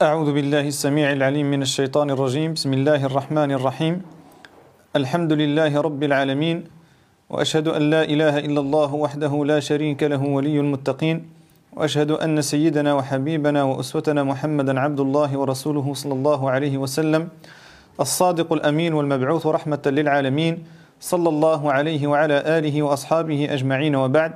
أعوذ 0.00 0.32
بالله 0.32 0.64
السميع 0.64 1.12
العليم 1.12 1.50
من 1.50 1.60
الشيطان 1.60 2.10
الرجيم. 2.10 2.56
بسم 2.56 2.72
الله 2.72 3.04
الرحمن 3.04 3.52
الرحيم. 3.52 4.00
الحمد 4.96 5.32
لله 5.32 5.76
رب 5.76 6.02
العالمين 6.02 6.64
وأشهد 7.28 7.68
أن 7.68 7.82
لا 7.92 8.02
إله 8.08 8.48
إلا 8.48 8.60
الله 8.60 8.94
وحده 8.94 9.32
لا 9.44 9.60
شريك 9.60 10.00
له 10.02 10.22
ولي 10.24 10.56
المتقين 10.56 11.28
وأشهد 11.76 12.10
أن 12.16 12.40
سيدنا 12.40 12.94
وحبيبنا 12.94 13.60
وأسوتنا 13.62 14.24
محمدا 14.24 14.80
عبد 14.80 15.00
الله 15.00 15.36
ورسوله 15.36 15.94
صلى 15.94 16.14
الله 16.16 16.50
عليه 16.50 16.78
وسلم 16.80 17.28
الصادق 18.00 18.52
الأمين 18.52 18.96
والمبعوث 18.96 19.46
رحمة 19.46 19.84
للعالمين 19.86 20.64
صلى 21.00 21.28
الله 21.28 21.72
عليه 21.72 22.06
وعلى 22.06 22.36
آله 22.58 22.82
وأصحابه 22.82 23.52
أجمعين. 23.52 23.94
وبعد 23.96 24.32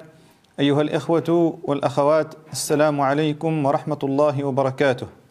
أيها 0.60 0.82
الإخوة 0.82 1.58
والأخوات 1.64 2.34
السلام 2.52 3.00
عليكم 3.00 3.66
ورحمة 3.66 4.02
الله 4.04 4.44
وبركاته. 4.44 5.23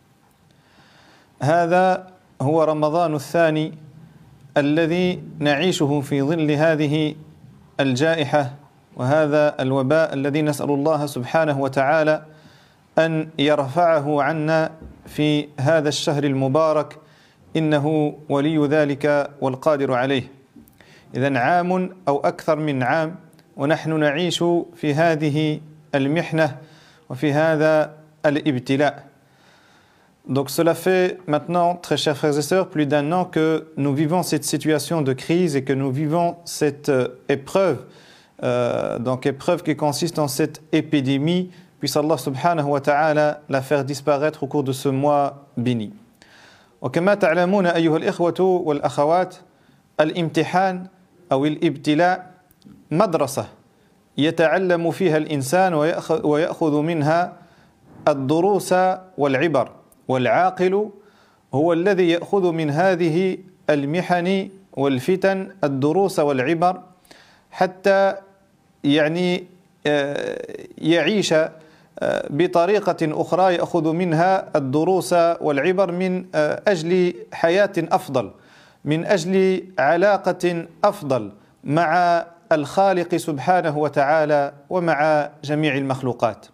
هذا 1.44 2.08
هو 2.42 2.64
رمضان 2.64 3.16
الثاني 3.16 3.74
الذي 4.58 5.24
نعيشه 5.40 6.02
في 6.02 6.22
ظل 6.22 6.52
هذه 6.52 7.16
الجائحة 7.80 8.52
وهذا 8.96 9.62
الوباء 9.62 10.14
الذي 10.14 10.42
نسأل 10.42 10.70
الله 10.70 11.06
سبحانه 11.06 11.62
وتعالى 11.62 12.26
أن 12.98 13.30
يرفعه 13.40 14.24
عنا 14.24 14.72
في 15.06 15.48
هذا 15.60 15.90
الشهر 15.90 16.24
المبارك. 16.24 16.98
إنه 17.56 18.16
ولي 18.30 18.68
ذلك 18.68 19.30
والقادر 19.42 19.94
عليه. 19.94 20.24
إذا 21.16 21.38
عام 21.40 21.90
أو 22.08 22.20
أكثر 22.20 22.56
من 22.56 22.84
عام 22.84 23.16
ونحن 23.58 24.00
نعيش 24.00 24.44
في 24.76 24.94
هذه 24.94 25.60
المحنة 25.96 26.58
وفي 27.10 27.34
هذا 27.34 27.94
الابتلاء. 28.26 29.13
Donc 30.29 30.51
cela 30.51 30.75
fait 30.75 31.19
maintenant, 31.27 31.75
très 31.75 31.97
chers 31.97 32.17
frères 32.17 32.37
et 32.37 32.43
sœurs, 32.43 32.69
plus 32.69 32.87
d'un 32.87 33.13
an 33.13 33.25
que 33.25 33.69
nous 33.77 33.95
vivons 33.95 34.23
cette 34.23 34.45
situation 34.45 35.01
de 35.01 35.15
crise 35.15 35.57
et 35.57 35.65
que 35.65 35.73
nous 35.73 35.91
vivons 35.91 36.37
cette 36.45 36.93
épreuve, 37.29 37.85
euh, 38.43 38.99
donc 38.99 39.25
épreuve 39.25 39.63
qui 39.63 39.75
consiste 39.75 40.19
en 40.19 40.29
cette 40.29 40.63
épidémie, 40.73 41.51
puisse 41.81 41.97
Allah 41.97 42.19
subhanahu 42.19 42.67
wa 42.67 42.81
ta'ala 42.81 43.41
la 43.49 43.63
faire 43.63 43.85
disparaître 43.85 44.43
au 44.43 44.47
cours 44.47 44.65
de 44.65 44.73
ce 44.73 44.89
mois 44.89 45.47
béni. 45.57 45.93
وكما 46.83 47.15
تعلمون 47.15 47.67
أيها 47.67 47.97
الإخوة 47.97 48.41
والأخوات 48.41 49.35
الامتحان 50.01 50.87
أو 51.33 51.47
الابتلاء 51.47 52.31
مدرسة 52.91 53.47
يتعلم 54.19 54.91
فيها 54.91 55.17
الإنسان 55.17 55.75
ويأخذ 56.25 56.81
منها 56.81 57.33
الدروس 58.09 58.75
والعبر 59.19 59.71
والعاقل 60.08 60.90
هو 61.54 61.74
الذي 61.74 62.10
يأخذ 62.10 62.52
من 62.52 62.70
هذه 62.70 63.38
المحن 63.70 64.50
والفتن 64.74 65.50
الدروس 65.64 66.20
والعبر 66.20 66.82
حتى 67.52 68.16
يعني 68.84 69.44
يعيش 70.78 71.34
بطريقة 72.30 72.98
أخرى 73.02 73.54
يأخذ 73.56 73.94
منها 73.94 74.50
الدروس 74.56 75.14
والعبر 75.14 75.92
من 75.92 76.26
أجل 76.68 77.14
حياة 77.34 77.74
أفضل 77.78 78.32
من 78.86 79.06
أجل 79.06 79.64
علاقة 79.80 80.66
أفضل 80.84 81.32
مع 81.64 82.26
الخالق 82.52 83.16
سبحانه 83.16 83.78
وتعالى 83.78 84.54
ومع 84.70 85.30
جميع 85.44 85.78
المخلوقات. 85.78 86.46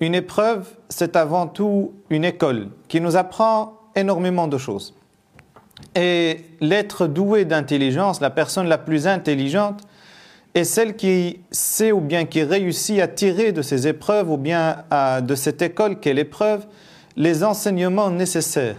Une 0.00 0.14
épreuve, 0.14 0.68
c'est 0.88 1.16
avant 1.16 1.46
tout 1.46 1.92
une 2.10 2.24
école 2.24 2.68
qui 2.88 3.00
nous 3.00 3.16
apprend 3.16 3.78
énormément 3.94 4.48
de 4.48 4.58
choses. 4.58 4.94
Et 5.94 6.40
l'être 6.60 7.06
doué 7.06 7.44
d'intelligence, 7.44 8.20
la 8.20 8.30
personne 8.30 8.66
la 8.66 8.78
plus 8.78 9.06
intelligente, 9.06 9.82
est 10.54 10.64
celle 10.64 10.94
qui 10.94 11.40
sait 11.50 11.92
ou 11.92 12.00
bien 12.00 12.24
qui 12.24 12.42
réussit 12.42 13.00
à 13.00 13.08
tirer 13.08 13.52
de 13.52 13.62
ces 13.62 13.88
épreuves 13.88 14.30
ou 14.30 14.36
bien 14.36 14.84
de 15.20 15.34
cette 15.34 15.62
école 15.62 15.98
qu'est 15.98 16.14
l'épreuve 16.14 16.66
les 17.16 17.44
enseignements 17.44 18.10
nécessaires 18.10 18.76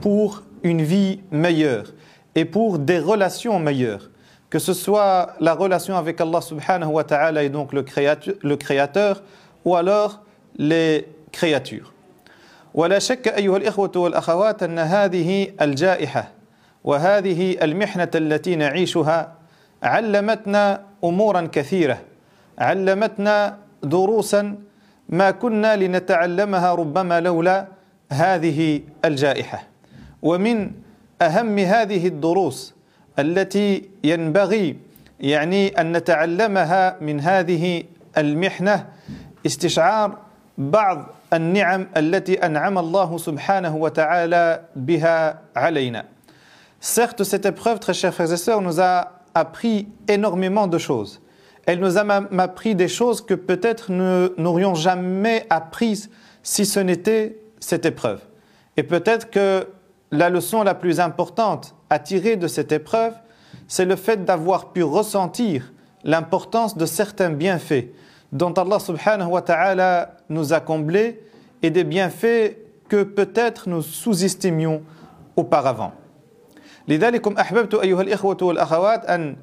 pour 0.00 0.42
une 0.62 0.82
vie 0.82 1.20
meilleure 1.30 1.92
et 2.34 2.44
pour 2.44 2.78
des 2.78 2.98
relations 2.98 3.58
meilleures. 3.58 4.10
Que 4.50 4.58
ce 4.58 4.72
soit 4.72 5.34
la 5.40 5.54
relation 5.54 5.96
avec 5.96 6.20
Allah 6.20 6.40
subhanahu 6.40 6.92
wa 6.92 7.04
ta'ala 7.04 7.42
et 7.42 7.50
donc 7.50 7.72
le 7.72 7.82
créateur, 7.82 8.34
le 8.42 8.56
créateur 8.56 9.22
ou 9.64 9.76
alors 9.76 10.22
les 10.56 11.04
créatures. 11.32 11.92
ولا 12.74 12.98
شك 12.98 13.28
أيها 13.28 13.56
الإخوة 13.56 13.92
والأخوات 13.96 14.62
أن 14.62 14.78
هذه 14.78 15.48
الجائحة 15.60 16.28
وهذه 16.84 17.56
المحنة 17.62 18.10
التي 18.14 18.56
نعيشها 18.56 19.32
علمتنا 19.82 20.82
أمورا 21.04 21.48
كثيرة 21.52 21.98
علمتنا 22.58 23.58
دروسا 23.82 24.56
ما 25.08 25.30
كنا 25.30 25.76
لنتعلمها 25.76 26.74
ربما 26.74 27.20
لولا 27.20 27.66
هذه 28.12 28.80
الجائحة 29.04 29.62
ومن 30.22 30.70
أهم 31.22 31.58
هذه 31.58 32.06
الدروس 32.06 32.74
التي 33.18 33.88
ينبغي 34.04 34.76
يعني 35.20 35.68
أن 35.80 35.92
نتعلمها 35.96 36.96
من 37.00 37.20
هذه 37.20 37.82
المحنة 38.18 38.86
استشعار 39.46 40.27
بعض 40.57 41.05
النعم 41.33 41.87
التي 41.97 42.33
أنعم 42.45 42.77
الله 42.77 43.17
سبحانه 43.17 43.75
وتعالى 43.75 44.61
بها 44.75 45.39
علينا. 45.55 46.05
Certes, 46.79 47.23
cette 47.23 47.45
épreuve, 47.45 47.79
très 47.79 47.93
chers 47.93 48.13
frères 48.13 48.31
et 48.31 48.37
sœurs, 48.37 48.61
nous 48.61 48.81
a 48.81 49.13
appris 49.33 49.87
énormément 50.07 50.67
de 50.67 50.77
choses. 50.77 51.21
Elle 51.65 51.79
nous 51.79 51.97
a 51.97 52.05
appris 52.39 52.75
des 52.75 52.89
choses 52.89 53.21
que 53.21 53.33
peut-être 53.33 53.91
nous 53.91 54.29
n'aurions 54.37 54.75
jamais 54.75 55.45
apprises 55.49 56.09
si 56.43 56.65
ce 56.65 56.79
n'était 56.79 57.39
cette 57.59 57.85
épreuve. 57.85 58.21
Et 58.75 58.83
peut-être 58.83 59.29
que 59.29 59.67
la 60.11 60.29
leçon 60.29 60.63
la 60.63 60.75
plus 60.75 60.99
importante 60.99 61.73
à 61.89 61.99
tirer 61.99 62.35
de 62.35 62.47
cette 62.47 62.71
épreuve, 62.71 63.13
c'est 63.67 63.85
le 63.85 63.95
fait 63.95 64.25
d'avoir 64.25 64.73
pu 64.73 64.83
ressentir 64.83 65.71
l'importance 66.03 66.77
de 66.77 66.85
certains 66.85 67.29
bienfaits 67.29 67.85
dont 68.32 68.52
Allah 68.52 68.78
subhanahu 68.78 69.30
wa 69.30 69.42
ta'ala 69.42 70.16
nous 70.28 70.52
a 70.52 70.60
comblés 70.60 71.20
et 71.62 71.70
des 71.70 71.84
bienfaits 71.84 72.56
que 72.88 73.02
peut-être 73.02 73.68
nous 73.68 73.82
sous-estimions 73.82 74.82
auparavant. 75.36 75.92
لذلكم 76.88 77.36
أحببت 77.36 77.74
أيها 77.74 78.02
الإخوة 78.02 78.36
والأخوات 78.42 79.04
أن 79.04 79.36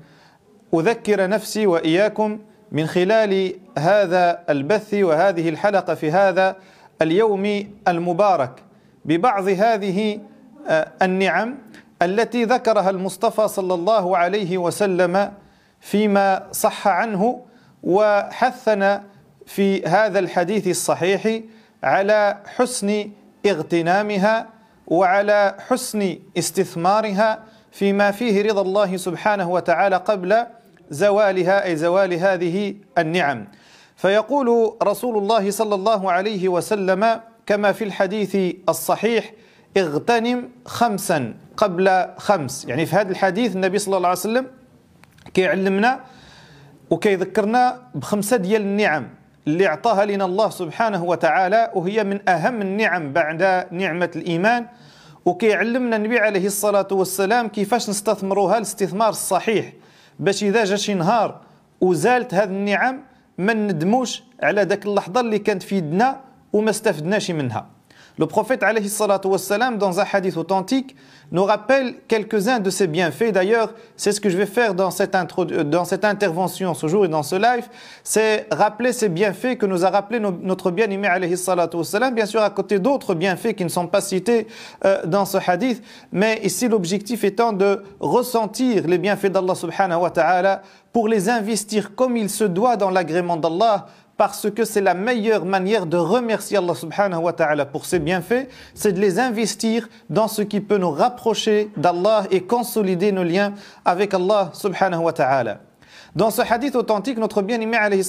أذكر 0.74 1.30
نفسي 1.30 1.68
وإياكم 1.68 2.40
من 2.72 2.88
خلال 2.88 3.54
هذا 3.78 4.44
البث 4.50 4.94
وهذه 4.94 5.50
الحلقة 5.50 5.94
في 5.96 6.12
هذا 6.12 6.56
اليوم 7.02 7.68
المبارك 7.88 8.64
ببعض 9.06 9.48
هذه 9.48 10.20
النعم 11.02 11.58
التي 12.02 12.44
ذكرها 12.44 12.90
المصطفى 12.90 13.48
صلى 13.48 13.74
الله 13.74 14.18
عليه 14.18 14.58
وسلم 14.58 15.32
فيما 15.80 16.48
صح 16.52 16.88
عنه 16.88 17.42
وحثنا 17.86 19.04
في 19.46 19.86
هذا 19.86 20.20
الحديث 20.20 20.68
الصحيح 20.68 21.40
على 21.84 22.38
حسن 22.56 23.10
اغتنامها 23.46 24.48
وعلى 24.88 25.56
حسن 25.68 26.20
استثمارها 26.38 27.44
فيما 27.72 28.12
فيه 28.12 28.42
رضا 28.42 28.62
الله 28.62 28.98
سبحانه 28.98 29.50
وتعالى 29.50 29.96
قبل 29.96 30.46
زوالها 30.90 31.66
أي 31.66 31.76
زوال 31.76 32.14
هذه 32.14 32.76
النعم. 32.98 33.48
فيقول 33.96 34.78
رسول 34.84 35.18
الله 35.18 35.52
صلى 35.52 35.76
الله 35.76 36.12
عليه 36.12 36.50
وسلم 36.50 37.22
كما 37.46 37.72
في 37.72 37.84
الحديث 37.84 38.56
الصحيح 38.70 39.32
اغتنم 39.78 40.50
خمسا 40.66 41.34
قبل 41.58 42.06
خمس. 42.18 42.66
يعني 42.66 42.86
في 42.86 42.96
هذا 42.96 43.12
الحديث 43.12 43.56
النبي 43.56 43.80
صلى 43.80 43.98
الله 43.98 44.10
عليه 44.10 44.20
وسلم 44.20 44.48
كيعلمنا 45.34 46.00
وكيذكرنا 46.96 47.82
بخمسة 47.96 48.38
ديال 48.38 48.62
النعم 48.62 49.08
اللي 49.48 49.68
اعطاها 49.68 50.06
لنا 50.06 50.26
الله 50.26 50.50
سبحانه 50.50 51.04
وتعالى 51.04 51.72
وهي 51.76 52.04
من 52.04 52.30
أهم 52.30 52.62
النعم 52.62 53.14
بعد 53.14 53.68
نعمة 53.72 54.12
الإيمان. 54.16 54.66
وكيعلمنا 55.26 55.96
النبي 55.96 56.20
عليه 56.20 56.46
الصلاة 56.46 56.88
والسلام 56.92 57.48
كيفاش 57.48 57.90
نستثمروها 57.90 58.58
الاستثمار 58.58 59.10
الصحيح. 59.10 59.74
باش 60.20 60.44
إذا 60.44 60.64
جا 60.64 60.76
شي 60.76 60.94
نهار 60.94 61.42
وزالت 61.82 62.34
هذه 62.34 62.50
النعم 62.50 63.02
ما 63.38 63.54
ندموش 63.54 64.24
على 64.44 64.62
ذاك 64.62 64.86
اللحظة 64.86 65.20
اللي 65.20 65.40
كانت 65.40 65.64
في 65.64 65.76
يدنا 65.76 66.22
وما 66.54 66.70
استفدناش 66.70 67.32
منها. 67.32 67.75
Le 68.18 68.28
prophète 68.28 68.64
wassalam, 69.26 69.78
dans 69.78 70.00
un 70.00 70.06
hadith 70.12 70.38
authentique, 70.38 70.96
nous 71.32 71.44
rappelle 71.44 71.96
quelques-uns 72.08 72.60
de 72.60 72.70
ses 72.70 72.88
bienfaits. 72.88 73.32
D'ailleurs, 73.32 73.74
c'est 73.98 74.12
ce 74.12 74.22
que 74.22 74.30
je 74.30 74.38
vais 74.38 74.46
faire 74.46 74.74
dans 74.74 74.92
cette, 74.92 75.18
cette 75.86 76.06
intervention 76.06 76.74
ce 76.74 76.88
jour 76.88 77.06
et 77.06 77.08
dans 77.08 77.24
ce 77.24 77.36
live, 77.36 77.68
c'est 78.04 78.48
rappeler 78.52 78.94
ces 78.94 79.10
bienfaits 79.10 79.58
que 79.58 79.66
nous 79.66 79.86
a 79.86 79.90
rappelé 79.90 80.20
notre 80.20 80.72
bien-aimé 80.72 81.10
bien 82.14 82.26
sûr 82.26 82.42
à 82.42 82.50
côté 82.50 82.80
d'autres 82.80 83.16
bienfaits 83.16 83.54
qui 83.54 83.64
ne 83.64 83.70
sont 83.70 83.88
pas 83.88 84.02
cités 84.02 84.48
euh, 84.86 85.06
dans 85.06 85.26
ce 85.26 85.38
hadith, 85.46 85.84
mais 86.12 86.40
ici 86.44 86.68
l'objectif 86.68 87.24
étant 87.24 87.54
de 87.54 87.84
ressentir 88.00 88.88
les 88.88 88.98
bienfaits 88.98 89.28
d'Allah 89.28 89.56
subhanahu 89.56 90.02
wa 90.02 90.10
ta'ala 90.10 90.62
pour 90.94 91.08
les 91.08 91.30
investir 91.30 91.96
comme 91.96 92.16
il 92.18 92.30
se 92.30 92.44
doit 92.44 92.78
dans 92.78 92.90
l'agrément 92.90 93.38
d'Allah, 93.38 93.88
parce 94.17 94.51
que 94.51 94.67
c'est 94.67 94.83
la 94.83 94.93
meilleure 94.93 95.47
manière 95.47 95.87
de 95.87 95.97
remercier 95.97 96.59
Allah 96.59 96.75
subhanahu 96.75 97.23
wa 97.23 97.33
ta'ala 97.33 97.65
pour 97.65 97.87
ses 97.87 97.99
bienfaits, 97.99 98.49
c'est 98.75 98.93
de 98.93 99.01
les 99.01 99.19
investir 99.19 99.89
dans 100.11 100.29
ce 100.29 100.43
qui 100.43 100.61
peut 100.61 100.77
nous 100.77 100.91
rapprocher 100.91 101.71
d'Allah 101.79 102.25
et 102.31 102.43
consolider 102.43 103.13
nos 103.13 103.25
liens 103.25 103.55
avec 103.85 104.13
Allah 104.13 104.51
subhanahu 104.53 105.05
wa 105.05 105.15
ta'ala. 105.15 105.61
Dans 106.15 106.31
ce 106.31 106.43
hadith 106.43 106.75
authentique, 106.75 107.17
notre 107.19 107.41
bien-aimé 107.41 107.77
alayhi 107.79 108.03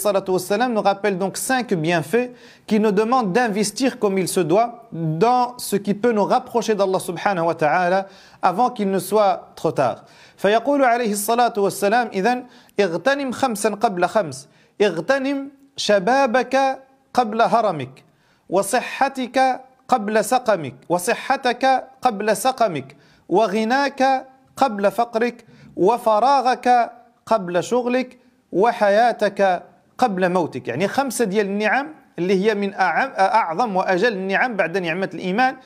nous 0.69 0.81
rappelle 0.81 1.18
donc 1.18 1.38
cinq 1.38 1.73
bienfaits 1.75 2.31
qui 2.68 2.79
nous 2.79 2.91
demandent 2.91 3.31
d'investir 3.31 3.97
comme 3.97 4.18
il 4.18 4.27
se 4.27 4.39
doit 4.41 4.89
dans 4.91 5.53
ce 5.59 5.77
qui 5.77 5.94
peut 5.94 6.12
nous 6.12 6.25
rapprocher 6.25 6.75
d'Allah 6.75 7.00
subhanahu 7.00 7.45
wa 7.45 7.56
ta'ala 7.56 8.07
avant 8.41 8.71
qu'il 8.71 8.89
ne 8.91 9.00
soit 9.00 9.53
trop 9.56 9.71
tard. 9.71 10.03
فيقول 10.41 10.83
عليه 10.83 11.12
الصلاة 11.12 11.53
والسلام 11.57 12.09
إذن 12.13 12.44
اغتنم 12.79 13.31
خمسا 13.31 13.69
قبل 13.69 14.06
خمس 14.06 14.47
اغتنم 14.81 15.54
شبابك 15.76 16.78
قبل 17.14 17.43
هرمك 17.43 18.05
وصحتك 18.50 19.61
قبل 19.88 20.25
سقمك 20.25 20.75
وصحتك 20.88 21.84
قبل 22.02 22.37
سقمك 22.37 22.96
وغناك 23.28 24.26
قبل 24.56 24.90
فقرك 24.90 25.44
وفراغك 25.76 26.93
قبل 27.26 27.64
شغلك 27.64 28.19
وحياتك 28.52 29.62
قبل 29.99 30.32
موتك. 30.32 30.69
يعني 30.69 30.88
خمسة 30.88 31.25
ديال 31.25 31.46
النعم 31.46 31.94
اللي 32.19 32.44
هي 32.44 32.55
من 32.55 32.75
أعظم 32.75 33.76
وأجل 33.76 34.12
النعم 34.12 34.56
بعد 34.56 34.79
نعمة 34.79 35.11
الإيمان 35.14 35.56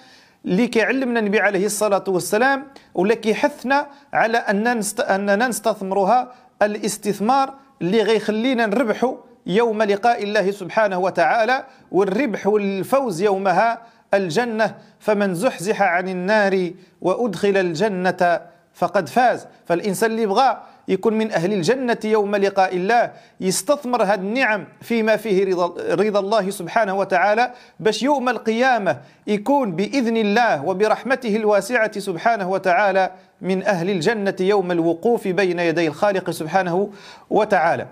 اللي 0.45 0.67
كيعلمنا 0.67 1.21
النبي 1.21 1.41
عليه 1.41 1.67
الصلاة 1.67 2.05
والسلام 2.09 2.67
ولا 2.95 3.15
كيحثنا 3.15 3.87
على 4.13 4.39
أننا 4.39 5.49
نستثمرها 5.49 6.33
الاستثمار 6.63 7.55
اللي 7.83 8.03
غيخلينا 8.03 8.67
نربحوا 8.67 9.17
يوم 9.51 9.83
لقاء 9.83 10.23
الله 10.23 10.51
سبحانه 10.51 10.99
وتعالى 10.99 11.65
والربح 11.93 12.47
والفوز 12.47 13.23
يومها 13.23 13.79
الجنة 14.15 14.75
فمن 14.99 15.35
زحزح 15.35 15.83
عن 15.83 16.09
النار 16.09 16.71
وأدخل 17.01 17.57
الجنة 17.57 18.41
فقد 18.75 19.09
فاز. 19.09 19.47
فالإنسان 19.67 20.11
اللي 20.11 20.27
بغى 20.27 20.63
يكون 20.89 21.15
من 21.15 21.33
أهل 21.33 21.53
الجنة 21.53 21.99
يوم 22.05 22.37
لقاء 22.37 22.77
الله 22.77 23.13
يستثمر 23.41 24.03
هذه 24.03 24.15
النعم 24.15 24.65
فيما 24.81 25.17
فيه 25.17 25.45
رضا, 25.45 25.95
رضا 25.95 26.21
الله 26.21 26.51
سبحانه 26.51 26.95
وتعالى 26.95 27.53
باش 27.81 28.03
يوم 28.03 28.29
القيامة 28.29 28.99
يكون 29.27 29.73
بإذن 29.73 30.17
الله 30.17 30.65
وبرحمته 30.65 31.37
الواسعة 31.37 31.99
سبحانه 31.99 32.51
وتعالى 32.51 33.11
من 33.41 33.63
أهل 33.63 33.91
الجنة 33.91 34.37
يوم 34.41 34.73
الوقوف 34.73 35.29
بين 35.29 35.59
يدي 35.59 35.87
الخالق 35.87 36.31
سبحانه 36.31 36.91
وتعالى. 37.31 37.87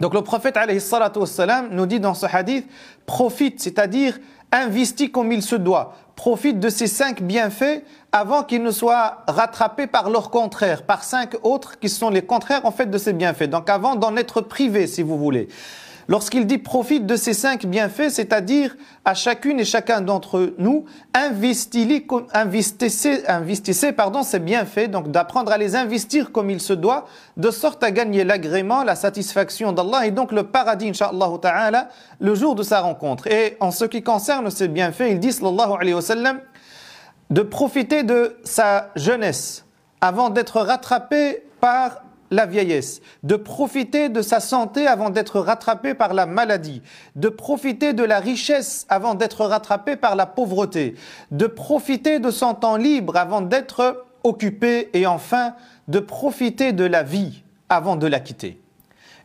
Donc 0.00 0.14
le 0.14 0.22
prophète 0.22 0.58
nous 1.70 1.86
dit 1.86 2.00
dans 2.00 2.14
ce 2.14 2.26
hadith, 2.26 2.68
profite, 3.06 3.60
c'est-à-dire 3.60 4.18
investis 4.52 5.10
comme 5.10 5.32
il 5.32 5.42
se 5.42 5.56
doit, 5.56 5.94
profite 6.16 6.60
de 6.60 6.68
ces 6.68 6.86
cinq 6.86 7.22
bienfaits 7.22 7.82
avant 8.12 8.44
qu'ils 8.44 8.62
ne 8.62 8.70
soient 8.70 9.24
rattrapés 9.26 9.86
par 9.86 10.10
leur 10.10 10.30
contraire, 10.30 10.82
par 10.82 11.02
cinq 11.02 11.36
autres 11.42 11.78
qui 11.78 11.88
sont 11.88 12.10
les 12.10 12.22
contraires 12.22 12.64
en 12.64 12.70
fait 12.70 12.86
de 12.86 12.98
ces 12.98 13.12
bienfaits. 13.12 13.50
Donc 13.50 13.68
avant 13.68 13.96
d'en 13.96 14.16
être 14.16 14.40
privé, 14.40 14.86
si 14.86 15.02
vous 15.02 15.18
voulez. 15.18 15.48
Lorsqu'il 16.06 16.46
dit 16.46 16.58
profite 16.58 17.06
de 17.06 17.16
ces 17.16 17.32
cinq 17.32 17.64
bienfaits, 17.66 18.10
c'est-à-dire 18.10 18.76
à 19.04 19.14
chacune 19.14 19.58
et 19.60 19.64
chacun 19.64 20.00
d'entre 20.00 20.54
nous, 20.58 20.84
investissez, 21.14 22.04
investissez, 23.26 23.92
pardon, 23.92 24.22
ces 24.22 24.38
bienfaits, 24.38 24.90
donc 24.90 25.10
d'apprendre 25.10 25.52
à 25.52 25.58
les 25.58 25.76
investir 25.76 26.30
comme 26.32 26.50
il 26.50 26.60
se 26.60 26.72
doit, 26.72 27.06
de 27.36 27.50
sorte 27.50 27.82
à 27.82 27.90
gagner 27.90 28.24
l'agrément, 28.24 28.84
la 28.84 28.96
satisfaction 28.96 29.72
d'Allah 29.72 30.06
et 30.06 30.10
donc 30.10 30.32
le 30.32 30.42
paradis, 30.42 30.90
inshallah 30.90 31.30
ta'ala, 31.40 31.88
le 32.20 32.34
jour 32.34 32.54
de 32.54 32.62
sa 32.62 32.80
rencontre. 32.80 33.26
Et 33.28 33.56
en 33.60 33.70
ce 33.70 33.84
qui 33.86 34.02
concerne 34.02 34.50
ces 34.50 34.68
bienfaits, 34.68 35.08
il 35.10 35.20
dit, 35.20 35.32
sallallahu 35.32 35.72
alayhi 35.80 35.94
wa 35.94 36.02
sallam, 36.02 36.40
de 37.30 37.40
profiter 37.42 38.02
de 38.02 38.36
sa 38.44 38.90
jeunesse 38.96 39.64
avant 40.00 40.28
d'être 40.28 40.60
rattrapé 40.60 41.44
par 41.60 42.03
la 42.30 42.46
vieillesse, 42.46 43.00
de 43.22 43.36
profiter 43.36 44.08
de 44.08 44.22
sa 44.22 44.40
santé 44.40 44.86
avant 44.86 45.10
d'être 45.10 45.40
rattrapé 45.40 45.94
par 45.94 46.14
la 46.14 46.26
maladie, 46.26 46.82
de 47.16 47.28
profiter 47.28 47.92
de 47.92 48.04
la 48.04 48.18
richesse 48.18 48.86
avant 48.88 49.14
d'être 49.14 49.44
rattrapé 49.44 49.96
par 49.96 50.16
la 50.16 50.26
pauvreté, 50.26 50.94
de 51.30 51.46
profiter 51.46 52.18
de 52.18 52.30
son 52.30 52.54
temps 52.54 52.76
libre 52.76 53.16
avant 53.16 53.40
d'être 53.40 54.04
occupé 54.24 54.90
et 54.94 55.06
enfin 55.06 55.54
de 55.88 56.00
profiter 56.00 56.72
de 56.72 56.84
la 56.84 57.02
vie 57.02 57.42
avant 57.68 57.96
de 57.96 58.06
la 58.06 58.20
quitter. 58.20 58.60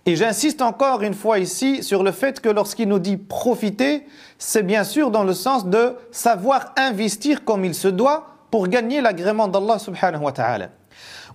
Et 0.05 0.15
j'insiste 0.15 0.61
encore 0.61 1.01
une 1.01 1.13
fois 1.13 1.39
ici 1.39 1.83
sur 1.83 2.03
le 2.03 2.11
fait 2.11 2.39
que 2.39 2.49
lorsqu'il 2.49 2.87
nous 2.87 2.99
dit 2.99 3.17
profiter, 3.17 4.05
c'est 4.37 4.63
bien 4.63 4.83
sûr 4.83 5.11
dans 5.11 5.23
le 5.23 5.33
sens 5.33 5.67
de 5.67 5.95
savoir 6.11 6.73
investir 6.77 7.43
comme 7.43 7.65
il 7.65 7.75
se 7.75 7.87
doit 7.87 8.27
pour 8.49 8.67
gagner 8.67 9.01
l'agrément 9.01 9.47
d'Allah 9.47 9.77
subhanahu 9.77 10.23
wa 10.23 10.31
ta'ala. 10.31 10.69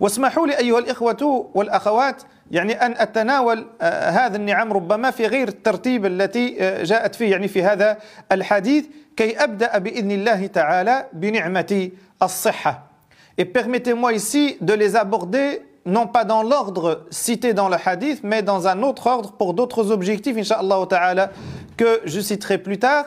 واسمحوا 0.00 0.46
لي 0.46 0.58
أيها 0.58 0.79
الإخوة 0.79 1.50
والأخوات 1.55 2.23
يعني 2.50 2.73
أن 2.73 2.94
أتناول 2.96 3.67
هذا 3.81 4.37
النعم 4.37 4.73
ربما 4.73 5.11
في 5.11 5.26
غير 5.26 5.49
الترتيب 5.49 6.06
التي 6.06 6.50
جاءت 6.82 7.14
فيه 7.14 7.31
يعني 7.31 7.49
في 7.49 7.62
هذا 7.62 7.99
الحديث 8.32 8.85
كي 9.17 9.44
أبدأ 9.44 9.79
بإذن 9.79 10.11
الله 10.11 10.46
تعالى 10.46 11.06
بنعمة 11.12 11.91
الصحة. 12.23 12.94
Et 13.37 13.44
permettez-moi 13.44 14.12
ici 14.12 14.56
de 14.61 14.75
les 14.75 14.94
aborder 14.96 15.62
non 15.87 16.06
pas 16.06 16.25
dans 16.25 16.43
l'ordre 16.43 17.05
cité 17.11 17.52
dans 17.52 17.69
le 17.69 17.76
hadith, 17.85 18.20
mais 18.23 18.43
dans 18.43 18.69
un 18.69 18.82
autre 18.82 19.06
ordre 19.06 19.32
pour 19.32 19.55
d'autres 19.55 19.91
objectifs, 19.91 20.37
inshallah 20.37 20.87
ta'ala, 20.88 21.31
que 21.76 22.00
je 22.05 22.20
citerai 22.20 22.58
plus 22.58 22.79
tard. 22.79 23.06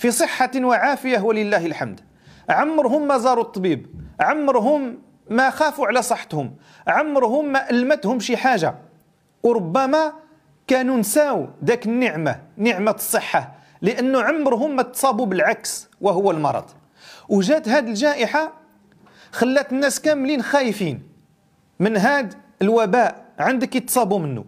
في 0.00 0.10
صحة 0.10 0.50
وعافية 0.56 1.18
ولله 1.18 1.66
الحمد. 1.66 2.00
عمرهم 2.48 3.08
ما 3.08 3.18
زاروا 3.18 3.44
الطبيب. 3.44 3.86
عمرهم 4.20 4.98
ما 5.30 5.50
خافوا 5.50 5.86
على 5.86 6.02
صحتهم. 6.02 6.56
عمرهم 6.86 7.52
ما 7.52 7.70
ألمتهم 7.70 8.20
شي 8.20 8.36
حاجة. 8.36 8.74
وربما 9.42 10.12
كانوا 10.66 10.96
نساو 10.96 11.48
ذاك 11.64 11.86
النعمة 11.86 12.40
نعمة 12.56 12.90
الصحة 12.90 13.54
لأنه 13.82 14.22
عمرهم 14.22 14.76
ما 14.76 14.82
تصابوا 14.82 15.26
بالعكس 15.26 15.88
وهو 16.00 16.30
المرض. 16.30 16.64
وجات 17.28 17.68
هذه 17.68 17.88
الجائحة 17.88 18.52
خلات 19.32 19.72
الناس 19.72 20.00
كاملين 20.00 20.42
خايفين. 20.42 21.02
من 21.80 21.96
هذا 21.96 22.28
الوباء 22.62 23.24
عندك 23.38 23.76
يتصابوا 23.76 24.18
منه. 24.18 24.44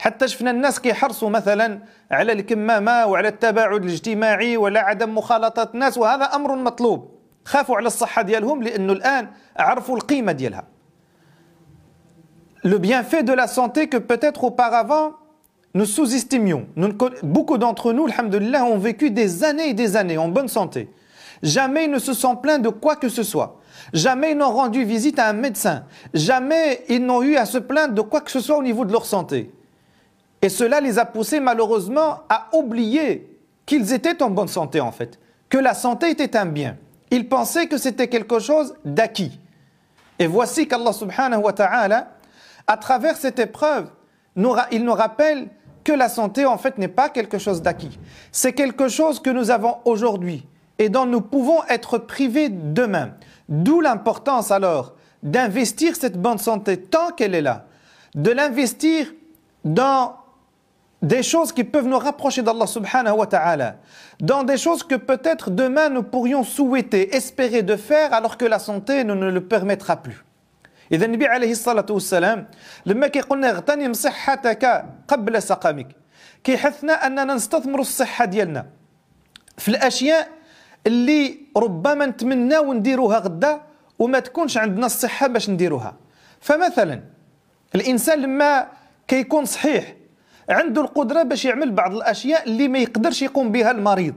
حتى 0.00 0.28
شفنا 0.28 0.50
الناس 0.50 0.80
كيحرصوا 0.80 1.30
مثلا 1.30 1.80
على 2.10 2.32
الكمامة 2.32 3.06
وعلى 3.06 3.28
التباعد 3.28 3.84
الاجتماعي 3.84 4.56
ولا 4.56 4.80
عدم 4.80 5.14
مخالطة 5.14 5.70
الناس 5.74 5.98
وهذا 5.98 6.24
أمر 6.24 6.56
مطلوب 6.56 7.10
خافوا 7.44 7.76
على 7.76 7.86
الصحة 7.86 8.22
ديالهم 8.22 8.62
لأنه 8.62 8.92
الآن 8.92 9.28
عرفوا 9.56 9.96
القيمة 9.96 10.32
ديالها 10.32 10.64
le 12.64 12.78
bienfait 12.78 13.22
de 13.22 13.32
la 13.32 13.46
santé 13.46 13.88
que 13.88 13.96
peut-être 13.96 14.42
auparavant 14.42 15.12
nous 15.74 15.84
sous-estimions. 15.84 16.66
beaucoup 17.22 17.58
d'entre 17.58 17.92
nous, 17.92 18.06
alhamdulillah, 18.06 18.64
ont 18.64 18.78
vécu 18.78 19.10
des 19.10 19.44
années 19.44 19.68
et 19.68 19.74
des 19.74 19.94
années 19.94 20.18
en 20.18 20.28
bonne 20.28 20.48
santé. 20.48 20.90
Jamais 21.42 21.84
ils 21.84 21.90
ne 21.90 21.98
se 21.98 22.14
sont 22.14 22.34
plaints 22.34 22.58
de 22.58 22.70
quoi 22.70 22.96
que 22.96 23.08
ce 23.08 23.22
soit. 23.22 23.60
Jamais 23.92 24.32
ils 24.32 24.38
n'ont 24.38 24.52
rendu 24.52 24.84
visite 24.84 25.18
à 25.18 25.28
un 25.28 25.32
médecin. 25.34 25.84
Jamais 26.14 26.82
ils 26.88 27.04
n'ont 27.04 27.22
eu 27.22 27.36
à 27.36 27.44
se 27.44 27.58
plaindre 27.58 27.94
de 27.94 28.00
quoi 28.00 28.22
que 28.22 28.30
ce 28.30 28.40
soit 28.40 28.56
au 28.56 28.62
niveau 28.62 28.84
de 28.84 28.92
leur 28.92 29.04
santé. 29.04 29.52
Et 30.41 30.49
cela 30.49 30.81
les 30.81 30.99
a 30.99 31.05
poussés 31.05 31.39
malheureusement 31.39 32.21
à 32.29 32.47
oublier 32.53 33.39
qu'ils 33.65 33.93
étaient 33.93 34.21
en 34.23 34.29
bonne 34.29 34.47
santé 34.47 34.79
en 34.79 34.91
fait 34.91 35.19
que 35.51 35.57
la 35.57 35.75
santé 35.75 36.09
était 36.09 36.35
un 36.37 36.47
bien. 36.47 36.77
Ils 37.11 37.27
pensaient 37.27 37.67
que 37.67 37.77
c'était 37.77 38.07
quelque 38.07 38.39
chose 38.39 38.73
d'acquis. 38.85 39.37
Et 40.17 40.25
voici 40.25 40.67
qu'Allah 40.67 40.93
subhanahu 40.93 41.41
wa 41.41 41.53
ta'ala, 41.53 42.13
à 42.65 42.77
travers 42.77 43.17
cette 43.17 43.37
épreuve, 43.37 43.89
il 44.35 44.83
nous 44.85 44.93
rappelle 44.93 45.49
que 45.83 45.91
la 45.91 46.07
santé 46.07 46.45
en 46.45 46.57
fait 46.57 46.77
n'est 46.77 46.87
pas 46.87 47.09
quelque 47.09 47.37
chose 47.37 47.61
d'acquis. 47.61 47.99
C'est 48.31 48.53
quelque 48.53 48.87
chose 48.87 49.19
que 49.19 49.29
nous 49.29 49.51
avons 49.51 49.77
aujourd'hui 49.83 50.47
et 50.79 50.87
dont 50.87 51.05
nous 51.05 51.21
pouvons 51.21 51.63
être 51.67 51.97
privés 51.97 52.47
demain. 52.49 53.11
D'où 53.49 53.81
l'importance 53.81 54.51
alors 54.51 54.95
d'investir 55.21 55.97
cette 55.97 56.19
bonne 56.19 56.37
santé 56.37 56.77
tant 56.77 57.11
qu'elle 57.11 57.35
est 57.35 57.41
là, 57.41 57.65
de 58.15 58.31
l'investir 58.31 59.11
dans 59.65 60.15
des 61.01 61.23
choses 61.23 61.51
qui 61.51 61.63
peuvent 61.63 61.87
nous 61.87 61.97
rapprocher 61.97 62.41
d'Allah 62.43 62.67
subhanahu 62.67 63.17
wa 63.17 63.25
ta'ala, 63.25 63.77
dans 64.19 64.43
des 64.43 64.57
choses 64.57 64.83
que 64.83 64.95
peut-être 64.95 65.49
demain 65.49 65.89
nous 65.89 66.03
pourrions 66.03 66.43
souhaiter, 66.43 67.15
espérer 67.15 67.63
de 67.63 67.75
faire 67.75 68.13
alors 68.13 68.37
que 68.37 68.45
la 68.45 68.59
santé 68.59 69.03
ne 69.03 69.13
nous 69.13 69.31
le 69.31 69.41
permettra 69.41 69.97
plus. 69.97 70.23
إذا 70.91 71.05
النبي 71.05 71.27
عليه 71.27 71.51
الصلاة 71.51 71.85
والسلام 71.89 72.47
لما 72.85 73.07
كيقولنا 73.07 73.49
اغتنم 73.49 73.93
صحتك 73.93 74.85
قبل 75.07 75.41
سقمك 75.41 75.87
كيحثنا 76.43 76.93
أننا 77.07 77.33
نستثمر 77.33 77.79
الصحة 77.79 78.25
ديالنا 78.25 78.65
في 79.57 79.69
الأشياء 79.69 80.27
اللي 80.87 81.39
ربما 81.57 82.05
نتمناو 82.05 82.73
نديروها 82.73 83.19
غدا 83.19 83.61
وما 83.99 84.19
تكونش 84.19 84.57
عندنا 84.57 84.85
الصحة 84.85 85.27
باش 85.27 85.49
نديروها 85.49 85.95
فمثلا 86.41 87.03
الإنسان 87.75 88.21
لما 88.21 88.67
كيكون 89.07 89.45
صحيح 89.45 89.95
عنده 90.51 90.81
القدرة 90.81 91.23
باش 91.23 91.45
يعمل 91.45 91.71
بعض 91.71 91.95
الأشياء 91.95 92.43
اللي 92.43 92.67
ما 92.67 92.79
يقدرش 92.79 93.21
يقوم 93.21 93.51
بها 93.51 93.71
المريض. 93.71 94.13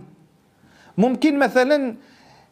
ممكن 0.99 1.39
مثلا 1.39 1.97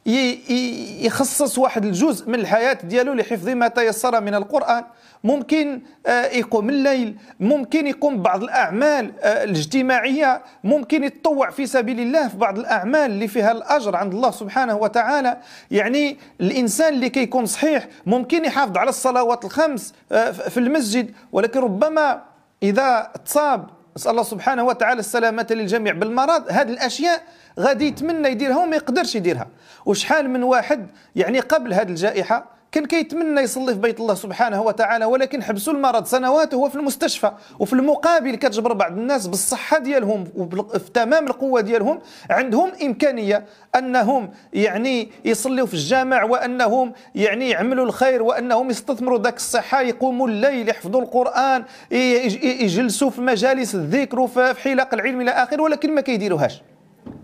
يخصص 0.06 1.58
واحد 1.58 1.84
الجزء 1.84 2.28
من 2.28 2.34
الحياة 2.34 2.78
ديالو 2.84 3.12
لحفظ 3.14 3.48
ما 3.48 3.68
تيسر 3.68 4.20
من 4.20 4.34
القرآن. 4.34 4.84
ممكن 5.24 5.80
آه، 6.06 6.26
يقوم 6.26 6.68
الليل. 6.68 7.16
ممكن 7.40 7.86
يقوم 7.86 8.16
ببعض 8.16 8.42
الأعمال 8.42 9.12
آه، 9.20 9.44
الاجتماعية. 9.44 10.42
ممكن 10.64 11.04
يتطوع 11.04 11.50
في 11.50 11.66
سبيل 11.66 12.00
الله 12.00 12.28
في 12.28 12.36
بعض 12.36 12.58
الأعمال 12.58 13.10
اللي 13.10 13.28
فيها 13.28 13.52
الأجر 13.52 13.96
عند 13.96 14.14
الله 14.14 14.30
سبحانه 14.30 14.76
وتعالى. 14.76 15.38
يعني 15.70 16.18
الإنسان 16.40 16.94
اللي 16.94 17.08
كيكون 17.08 17.46
صحيح 17.46 17.88
ممكن 18.06 18.44
يحافظ 18.44 18.76
على 18.76 18.88
الصلوات 18.88 19.44
الخمس 19.44 19.94
آه، 20.12 20.30
في 20.30 20.60
المسجد. 20.60 21.10
ولكن 21.32 21.60
ربما 21.60 22.31
إذا 22.62 23.12
تصاب 23.24 23.66
نسأل 23.96 24.10
الله 24.10 24.22
سبحانه 24.22 24.64
وتعالى 24.64 25.00
السلامة 25.00 25.46
للجميع 25.50 25.92
بالمرض 25.92 26.44
هذه 26.50 26.70
الأشياء 26.70 27.22
غادي 27.60 27.86
يتمنى 27.86 28.28
يديرها 28.28 28.56
وما 28.56 28.76
يقدرش 28.76 29.14
يديرها. 29.14 29.48
وشحال 29.86 30.30
من 30.30 30.42
واحد 30.42 30.86
يعني 31.16 31.40
قبل 31.40 31.74
هذه 31.74 31.88
الجائحة 31.88 32.51
كان 32.72 32.86
كيتمنى 32.86 33.40
يصلي 33.40 33.74
في 33.74 33.80
بيت 33.80 34.00
الله 34.00 34.14
سبحانه 34.14 34.62
وتعالى 34.62 35.04
ولكن 35.04 35.42
حبسوا 35.42 35.72
المرض 35.72 36.04
سنوات 36.04 36.54
وهو 36.54 36.68
في 36.68 36.76
المستشفى 36.76 37.32
وفي 37.58 37.72
المقابل 37.72 38.34
كتجبر 38.34 38.72
بعض 38.72 38.92
الناس 38.92 39.26
بالصحة 39.26 39.78
ديالهم 39.78 40.24
وفي 40.36 40.90
تمام 40.94 41.26
القوة 41.26 41.60
ديالهم 41.60 42.00
عندهم 42.30 42.72
إمكانية 42.82 43.44
أنهم 43.76 44.30
يعني 44.52 45.10
يصلوا 45.24 45.66
في 45.66 45.74
الجامع 45.74 46.24
وأنهم 46.24 46.92
يعني 47.14 47.50
يعملوا 47.50 47.84
الخير 47.84 48.22
وأنهم 48.22 48.70
يستثمروا 48.70 49.18
ذاك 49.18 49.36
الصحة 49.36 49.80
يقوموا 49.80 50.28
الليل 50.28 50.68
يحفظوا 50.68 51.02
القرآن 51.02 51.64
يجلسوا 51.90 53.10
في 53.10 53.20
مجالس 53.20 53.74
الذكر 53.74 54.20
وفي 54.20 54.54
حلق 54.54 54.94
العلم 54.94 55.20
إلى 55.20 55.30
آخره 55.30 55.62
ولكن 55.62 55.94
ما 55.94 56.00
كيديروهاش. 56.00 56.62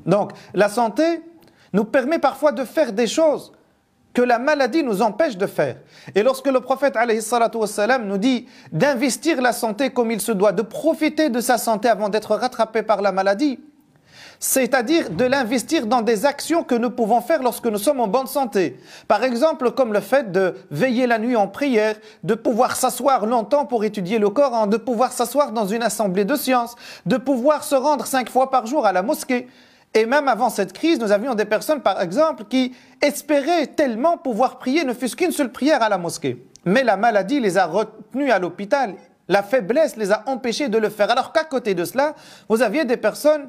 دونك 0.06 0.32
لا 0.54 0.68
سونتي 0.68 1.20
nous 1.76 1.84
permet 1.84 2.18
parfois 2.18 2.52
de 2.52 2.64
faire 2.64 2.92
des 2.92 3.06
choses 3.06 3.52
que 4.14 4.22
la 4.22 4.38
maladie 4.38 4.82
nous 4.82 5.02
empêche 5.02 5.36
de 5.36 5.46
faire. 5.46 5.76
Et 6.14 6.22
lorsque 6.22 6.46
le 6.46 6.60
prophète 6.60 6.96
nous 8.04 8.18
dit 8.18 8.46
d'investir 8.72 9.40
la 9.40 9.52
santé 9.52 9.90
comme 9.90 10.10
il 10.10 10.20
se 10.20 10.32
doit, 10.32 10.52
de 10.52 10.62
profiter 10.62 11.30
de 11.30 11.40
sa 11.40 11.58
santé 11.58 11.88
avant 11.88 12.08
d'être 12.08 12.34
rattrapé 12.34 12.82
par 12.82 13.02
la 13.02 13.12
maladie, 13.12 13.60
c'est-à-dire 14.40 15.10
de 15.10 15.24
l'investir 15.24 15.86
dans 15.86 16.02
des 16.02 16.24
actions 16.24 16.62
que 16.62 16.74
nous 16.74 16.90
pouvons 16.90 17.20
faire 17.20 17.42
lorsque 17.42 17.66
nous 17.66 17.78
sommes 17.78 18.00
en 18.00 18.06
bonne 18.06 18.26
santé. 18.26 18.78
Par 19.08 19.24
exemple, 19.24 19.72
comme 19.72 19.92
le 19.92 20.00
fait 20.00 20.30
de 20.30 20.54
veiller 20.70 21.06
la 21.06 21.18
nuit 21.18 21.36
en 21.36 21.48
prière, 21.48 21.96
de 22.22 22.34
pouvoir 22.34 22.76
s'asseoir 22.76 23.26
longtemps 23.26 23.66
pour 23.66 23.84
étudier 23.84 24.18
le 24.18 24.30
Coran, 24.30 24.66
de 24.66 24.76
pouvoir 24.76 25.12
s'asseoir 25.12 25.52
dans 25.52 25.66
une 25.66 25.82
assemblée 25.82 26.24
de 26.24 26.36
sciences, 26.36 26.76
de 27.04 27.16
pouvoir 27.16 27.64
se 27.64 27.74
rendre 27.74 28.06
cinq 28.06 28.30
fois 28.30 28.50
par 28.50 28.66
jour 28.66 28.86
à 28.86 28.92
la 28.92 29.02
mosquée. 29.02 29.48
Et 29.95 30.07
même 30.07 30.28
avant 30.28 30.50
cette 30.50 30.73
crise, 30.73 31.00
nous 31.00 31.12
avions 31.12 31.35
des 31.35 31.45
personnes, 31.45 31.80
par 31.80 32.00
exemple, 32.00 32.45
qui 32.45 32.75
espéraient 33.00 33.66
tellement 33.66 34.16
pouvoir 34.16 34.59
prier, 34.59 34.85
ne 34.85 34.92
fût-ce 34.92 35.16
qu'une 35.16 35.33
seule 35.33 35.50
prière 35.50 35.83
à 35.83 35.88
la 35.88 35.99
mosquée. 35.99 36.45
Mais 36.64 36.85
la 36.85 36.97
maladie 36.97 37.40
les 37.40 37.57
a 37.57 37.66
retenus 37.66 38.30
à 38.30 38.38
l'hôpital. 38.38 38.95
La 39.28 39.42
faiblesse 39.42 39.97
les 39.97 40.12
a 40.12 40.25
empêchés 40.26 40.68
de 40.68 40.78
le 40.78 40.88
faire. 40.88 41.11
Alors 41.11 41.33
qu'à 41.33 41.45
côté 41.45 41.75
de 41.75 41.85
cela, 41.85 42.14
vous 42.49 42.62
aviez 42.62 42.85
des 42.85 42.97
personnes 42.97 43.49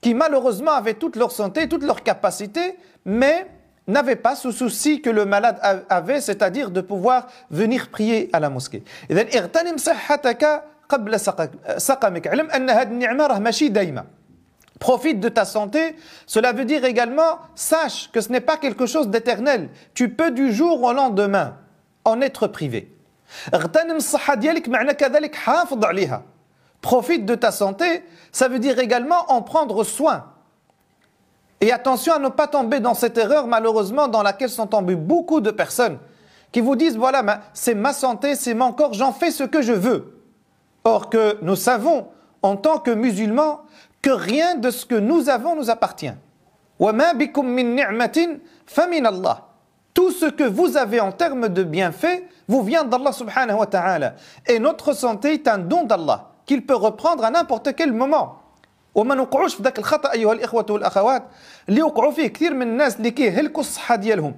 qui 0.00 0.14
malheureusement 0.14 0.72
avaient 0.72 0.94
toute 0.94 1.16
leur 1.16 1.32
santé, 1.32 1.68
toute 1.68 1.84
leur 1.84 2.02
capacité, 2.02 2.76
mais 3.04 3.46
n'avaient 3.86 4.16
pas 4.16 4.36
ce 4.36 4.50
souci 4.50 5.00
que 5.00 5.10
le 5.10 5.24
malade 5.24 5.58
avait, 5.88 6.20
c'est-à-dire 6.20 6.70
de 6.70 6.80
pouvoir 6.80 7.26
venir 7.50 7.88
prier 7.90 8.28
à 8.32 8.40
la 8.40 8.50
mosquée. 8.50 8.84
Profite 14.78 15.18
de 15.18 15.28
ta 15.28 15.44
santé, 15.44 15.96
cela 16.26 16.52
veut 16.52 16.64
dire 16.64 16.84
également, 16.84 17.38
sache 17.54 18.10
que 18.12 18.20
ce 18.20 18.30
n'est 18.30 18.40
pas 18.40 18.56
quelque 18.56 18.86
chose 18.86 19.08
d'éternel. 19.08 19.70
Tu 19.94 20.10
peux 20.10 20.30
du 20.30 20.52
jour 20.52 20.82
au 20.82 20.92
lendemain 20.92 21.56
en 22.04 22.20
être 22.20 22.46
privé. 22.46 22.94
Profite 26.80 27.26
de 27.26 27.34
ta 27.34 27.50
santé, 27.50 28.04
ça 28.30 28.48
veut 28.48 28.58
dire 28.60 28.78
également 28.78 29.32
en 29.32 29.42
prendre 29.42 29.82
soin. 29.82 30.26
Et 31.60 31.72
attention 31.72 32.14
à 32.14 32.18
ne 32.20 32.28
pas 32.28 32.46
tomber 32.46 32.78
dans 32.78 32.94
cette 32.94 33.18
erreur 33.18 33.48
malheureusement 33.48 34.06
dans 34.06 34.22
laquelle 34.22 34.48
sont 34.48 34.68
tombées 34.68 34.94
beaucoup 34.94 35.40
de 35.40 35.50
personnes 35.50 35.98
qui 36.52 36.60
vous 36.60 36.76
disent 36.76 36.96
voilà, 36.96 37.42
c'est 37.52 37.74
ma 37.74 37.92
santé, 37.92 38.36
c'est 38.36 38.54
mon 38.54 38.72
corps, 38.72 38.94
j'en 38.94 39.12
fais 39.12 39.32
ce 39.32 39.42
que 39.44 39.60
je 39.60 39.72
veux. 39.72 40.22
Or 40.84 41.10
que 41.10 41.36
nous 41.42 41.56
savons 41.56 42.08
en 42.42 42.56
tant 42.56 42.78
que 42.78 42.92
musulmans 42.92 43.62
que 44.01 44.09
rien 44.09 44.55
de 44.55 44.69
ce 44.69 44.85
que 44.85 44.95
nous 44.95 45.29
avons 45.29 45.55
nous 45.55 45.69
appartient. 45.69 46.13
Tout 49.93 50.11
ce 50.11 50.25
que 50.25 50.43
vous 50.43 50.77
avez 50.77 50.99
en 50.99 51.11
termes 51.11 51.49
de 51.49 51.63
bienfaits 51.63 52.23
vous 52.47 52.63
vient 52.63 52.83
d'Allah 52.83 53.11
subhanahu 53.11 53.59
wa 53.59 53.65
ta'ala. 53.67 54.15
Et 54.47 54.59
notre 54.59 54.93
santé 54.93 55.33
est 55.33 55.47
un 55.47 55.57
don 55.59 55.83
d'Allah 55.83 56.31
qu'il 56.45 56.65
peut 56.65 56.75
reprendre 56.75 57.23
à 57.23 57.29
n'importe 57.29 57.75
quel 57.75 57.93
moment. 57.93 58.39
وما 58.95 59.15
نوقعوش 59.15 59.55
في 59.55 59.63
ذاك 59.63 59.79
الخطا 59.79 60.11
ايها 60.11 60.33
الاخوه 60.33 60.65
والاخوات 60.69 61.23
اللي 61.69 61.81
وقعوا 61.81 62.11
فيه 62.11 62.27
كثير 62.27 62.53
من 62.53 62.61
الناس 62.61 62.97
اللي 62.97 63.11
كيهلكوا 63.11 63.61
الصحه 63.61 63.95
ديالهم 63.95 64.35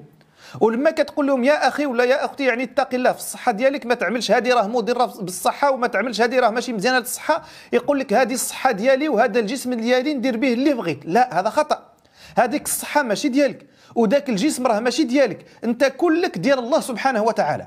ولما 0.60 0.90
كتقول 0.90 1.26
لهم 1.26 1.44
يا 1.44 1.68
أخي 1.68 1.86
ولا 1.86 2.04
يا 2.04 2.24
أختي 2.24 2.44
يعني 2.44 2.62
اتقي 2.62 2.96
الله 2.96 3.12
في 3.12 3.18
الصحة 3.18 3.52
ديالك 3.52 3.86
ما 3.86 3.94
تعملش 3.94 4.30
هذه 4.30 4.54
راه 4.54 4.66
مضرة 4.66 5.14
بالصحة 5.20 5.70
وما 5.70 5.86
تعملش 5.86 6.20
هذه 6.20 6.40
راه 6.40 6.50
ماشي 6.50 6.72
مزيانة 6.72 6.98
للصحة 6.98 7.42
يقول 7.72 7.98
لك 7.98 8.12
هذه 8.12 8.34
الصحة 8.34 8.70
ديالي 8.70 9.08
وهذا 9.08 9.40
الجسم 9.40 9.74
ديالي 9.74 10.14
ندير 10.14 10.36
به 10.36 10.52
اللي 10.52 10.74
بغيت. 10.74 11.00
لا 11.04 11.40
هذا 11.40 11.50
خطأ. 11.50 11.92
هذيك 12.36 12.64
الصحة 12.66 13.02
ماشي 13.02 13.28
ديالك. 13.28 13.66
وذاك 13.94 14.28
الجسم 14.28 14.66
راه 14.66 14.80
ماشي 14.80 15.04
ديالك. 15.04 15.46
أنت 15.64 15.84
كلك 15.84 16.38
ديال 16.38 16.58
الله 16.58 16.80
سبحانه 16.80 17.22
وتعالى. 17.22 17.66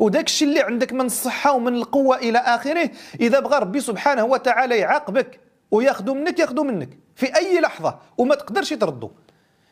وداك 0.00 0.26
الشيء 0.26 0.48
اللي 0.48 0.60
عندك 0.60 0.92
من 0.92 1.06
الصحة 1.06 1.52
ومن 1.52 1.74
القوة 1.74 2.16
إلى 2.16 2.38
آخره 2.38 2.90
إذا 3.20 3.40
بغى 3.40 3.58
ربي 3.58 3.80
سبحانه 3.80 4.24
وتعالى 4.24 4.78
يعاقبك 4.78 5.40
وياخذ 5.70 6.10
منك 6.10 6.38
ياخذ 6.38 6.60
منك 6.60 6.88
في 7.16 7.36
أي 7.36 7.60
لحظة 7.60 7.98
وما 8.18 8.34
تقدرش 8.34 8.72
تردو 8.72 9.10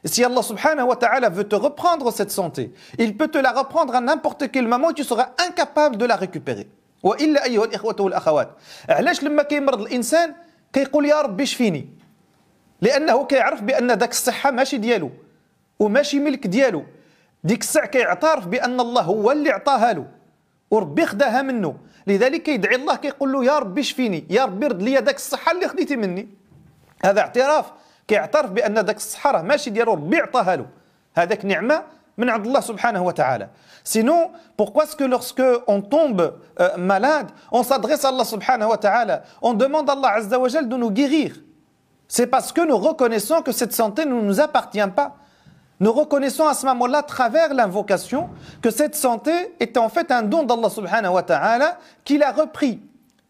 Si 0.07 0.25
Allah 0.25 0.43
subhanahu 0.43 0.87
wa 0.87 0.97
ta'ala 0.97 1.29
veut 1.29 1.49
te 1.49 1.57
reprendre 1.57 2.13
cette 2.13 2.31
santé, 2.31 2.73
il 2.99 3.17
peut 3.17 3.29
te 3.29 3.39
la 3.39 3.53
reprendre 3.53 3.95
à 3.95 4.01
n'importe 4.01 4.51
quel 4.53 4.69
moment 4.69 4.91
et 4.91 4.95
tu 4.95 5.05
seras 5.05 5.31
incapable 5.39 5.97
de 5.97 6.05
la 6.05 6.17
récupérer. 6.17 6.67
وإلا 7.03 7.45
أيها 7.45 7.65
الإخوة 7.65 7.97
والأخوات 8.01 8.49
علاش 8.89 9.23
لما 9.23 9.43
كيمرض 9.43 9.81
الإنسان 9.81 10.35
كيقول 10.73 11.07
يا 11.07 11.21
ربي 11.21 11.47
شفيني 11.47 11.89
لأنه 12.81 13.25
كيعرف 13.27 13.63
بأن 13.63 13.93
ذاك 13.93 14.11
الصحة 14.11 14.51
ماشي 14.51 14.77
ديالو 14.77 15.11
وماشي 15.79 16.21
ملك 16.21 16.47
ديالو 16.47 16.85
ديك 17.45 17.63
الساعة 17.63 17.87
كيعترف 17.87 18.47
بأن 18.47 18.81
الله 18.81 19.03
هو 19.03 19.33
اللي 19.33 19.51
عطاها 19.51 19.93
له 19.93 20.07
وربي 20.71 21.07
خداها 21.07 21.43
منه 21.43 21.77
لذلك 22.07 22.43
كيدعي 22.43 22.75
الله 22.75 22.97
كيقول 22.97 23.33
له 23.33 23.45
يا 23.45 23.59
ربي 23.59 23.83
شفيني 23.83 24.27
يا 24.31 24.45
ربي 24.45 24.67
رد 24.67 24.83
لي 24.83 25.01
داك 25.01 25.17
الصحة 25.17 25.53
اللي 25.53 25.69
خديتي 25.69 25.97
مني 25.97 26.29
هذا 27.05 27.21
اعتراف 27.21 27.73
كيعترف 28.08 28.52
بان 28.52 28.86
داك 28.86 28.96
الصحه 28.98 29.32
راه 29.32 29.42
ماشي 29.42 29.70
ديالو 29.70 29.94
ربي 29.94 30.18
عطاها 30.18 30.56
له 30.56 30.66
هذاك 31.16 31.46
نعمه 31.46 31.84
من 32.18 32.30
عند 32.30 32.46
الله 32.46 32.60
سبحانه 32.60 33.04
وتعالى 33.04 33.50
Sinon, 33.84 34.32
pourquoi 34.58 34.84
est-ce 34.84 34.96
que 34.96 35.04
lorsque 35.04 35.42
on 35.68 35.82
tombe 35.82 36.38
euh, 36.60 36.78
malade, 36.78 37.28
on 37.52 37.64
s'adresse 37.64 38.06
à 38.06 38.10
Allah 38.10 38.26
subhanahu 38.26 38.70
wa 38.70 38.78
ta'ala, 38.78 39.24
on 39.42 39.54
demande 39.54 39.90
à 39.90 39.94
Allah 39.94 40.14
azza 40.18 40.38
wa 40.38 40.48
de 40.50 40.76
nous 40.76 40.92
guérir 40.92 41.36
C'est 42.08 42.28
parce 42.28 42.52
que 42.52 42.62
nous 42.62 42.78
reconnaissons 42.78 43.42
que 43.42 43.52
cette 43.52 43.74
santé 43.74 44.06
ne 44.06 44.14
nous 44.14 44.40
appartient 44.40 44.80
pas. 44.96 45.16
Nous 45.80 45.92
reconnaissons 45.92 46.46
à 46.46 46.54
ce 46.54 46.66
moment-là, 46.68 47.00
à 47.00 47.04
travers 47.04 47.54
l'invocation, 47.56 48.30
que 48.62 48.70
cette 48.70 48.96
santé 48.96 49.32
est 49.60 49.78
en 49.78 49.90
fait 49.90 50.12
un 50.12 50.22
don 50.22 50.44
d'Allah 50.44 50.70
subhanahu 50.70 51.14
wa 51.14 51.24
ta'ala 51.24 51.80
qu'il 52.04 52.22
a 52.22 52.32
repris. 52.32 52.80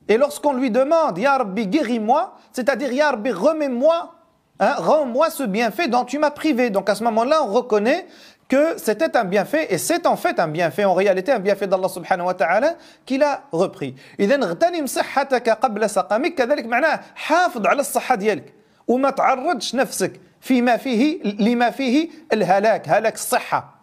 Et 0.09 0.17
lorsqu'on 0.17 0.51
lui 0.53 0.69
demande, 0.69 1.17
Ya 1.17 1.37
Rabbi, 1.37 1.67
guéris-moi, 1.67 2.35
c'est-à-dire, 2.51 2.91
Ya 2.91 3.11
Rabbi, 3.11 3.31
remets-moi, 3.31 4.13
hein, 4.59 4.75
rends-moi 4.77 5.29
ce 5.29 5.43
bienfait 5.43 5.87
dont 5.87 6.05
tu 6.05 6.19
m'as 6.19 6.31
privé. 6.31 6.69
Donc 6.69 6.89
à 6.89 6.95
ce 6.95 7.03
moment-là, 7.03 7.43
on 7.43 7.51
reconnaît 7.51 8.05
que 8.47 8.77
c'était 8.77 9.15
un 9.15 9.23
bienfait, 9.23 9.67
et 9.69 9.77
c'est 9.77 10.05
en 10.05 10.17
fait 10.17 10.37
un 10.37 10.49
bienfait, 10.49 10.83
en 10.83 10.93
réalité 10.93 11.31
un 11.31 11.39
bienfait 11.39 11.67
d'Allah 11.67 11.87
subhanahu 11.87 12.27
wa 12.27 12.33
ta'ala 12.33 12.75
qu'il 13.05 13.23
a 13.23 13.43
repris. 13.53 13.95
إذن 14.19 14.43
اغتنم 14.43 14.85
صحتك 14.85 15.49
قبل 15.49 15.89
سقمك 15.89 16.35
كذلك 16.35 16.65
معناه 16.65 16.99
حافظ 17.15 17.67
على 17.67 17.79
الصحة 17.79 18.15
ديالك 18.15 18.53
وما 18.87 19.09
تعرضش 19.09 19.75
نفسك 19.75 20.19
فيما 20.41 20.77
فيه 20.77 21.23
لما 21.23 21.69
فيه 21.69 22.09
الهلاك 22.33 22.89
هلاك 22.89 23.15
الصحة 23.15 23.81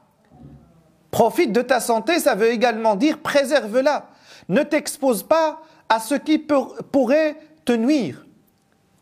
Profite 1.10 1.52
de 1.52 1.62
ta 1.62 1.80
santé, 1.80 2.18
ça 2.18 2.34
veut 2.34 2.50
également 2.50 2.94
dire 2.94 3.18
préserve-la. 3.18 4.08
Ne 4.50 4.62
t'expose 4.62 5.22
pas 5.22 5.62
à 5.88 6.00
ce 6.00 6.14
qui 6.14 6.38
pourrait 6.38 7.36
te 7.64 7.72
nuire. 7.72 8.26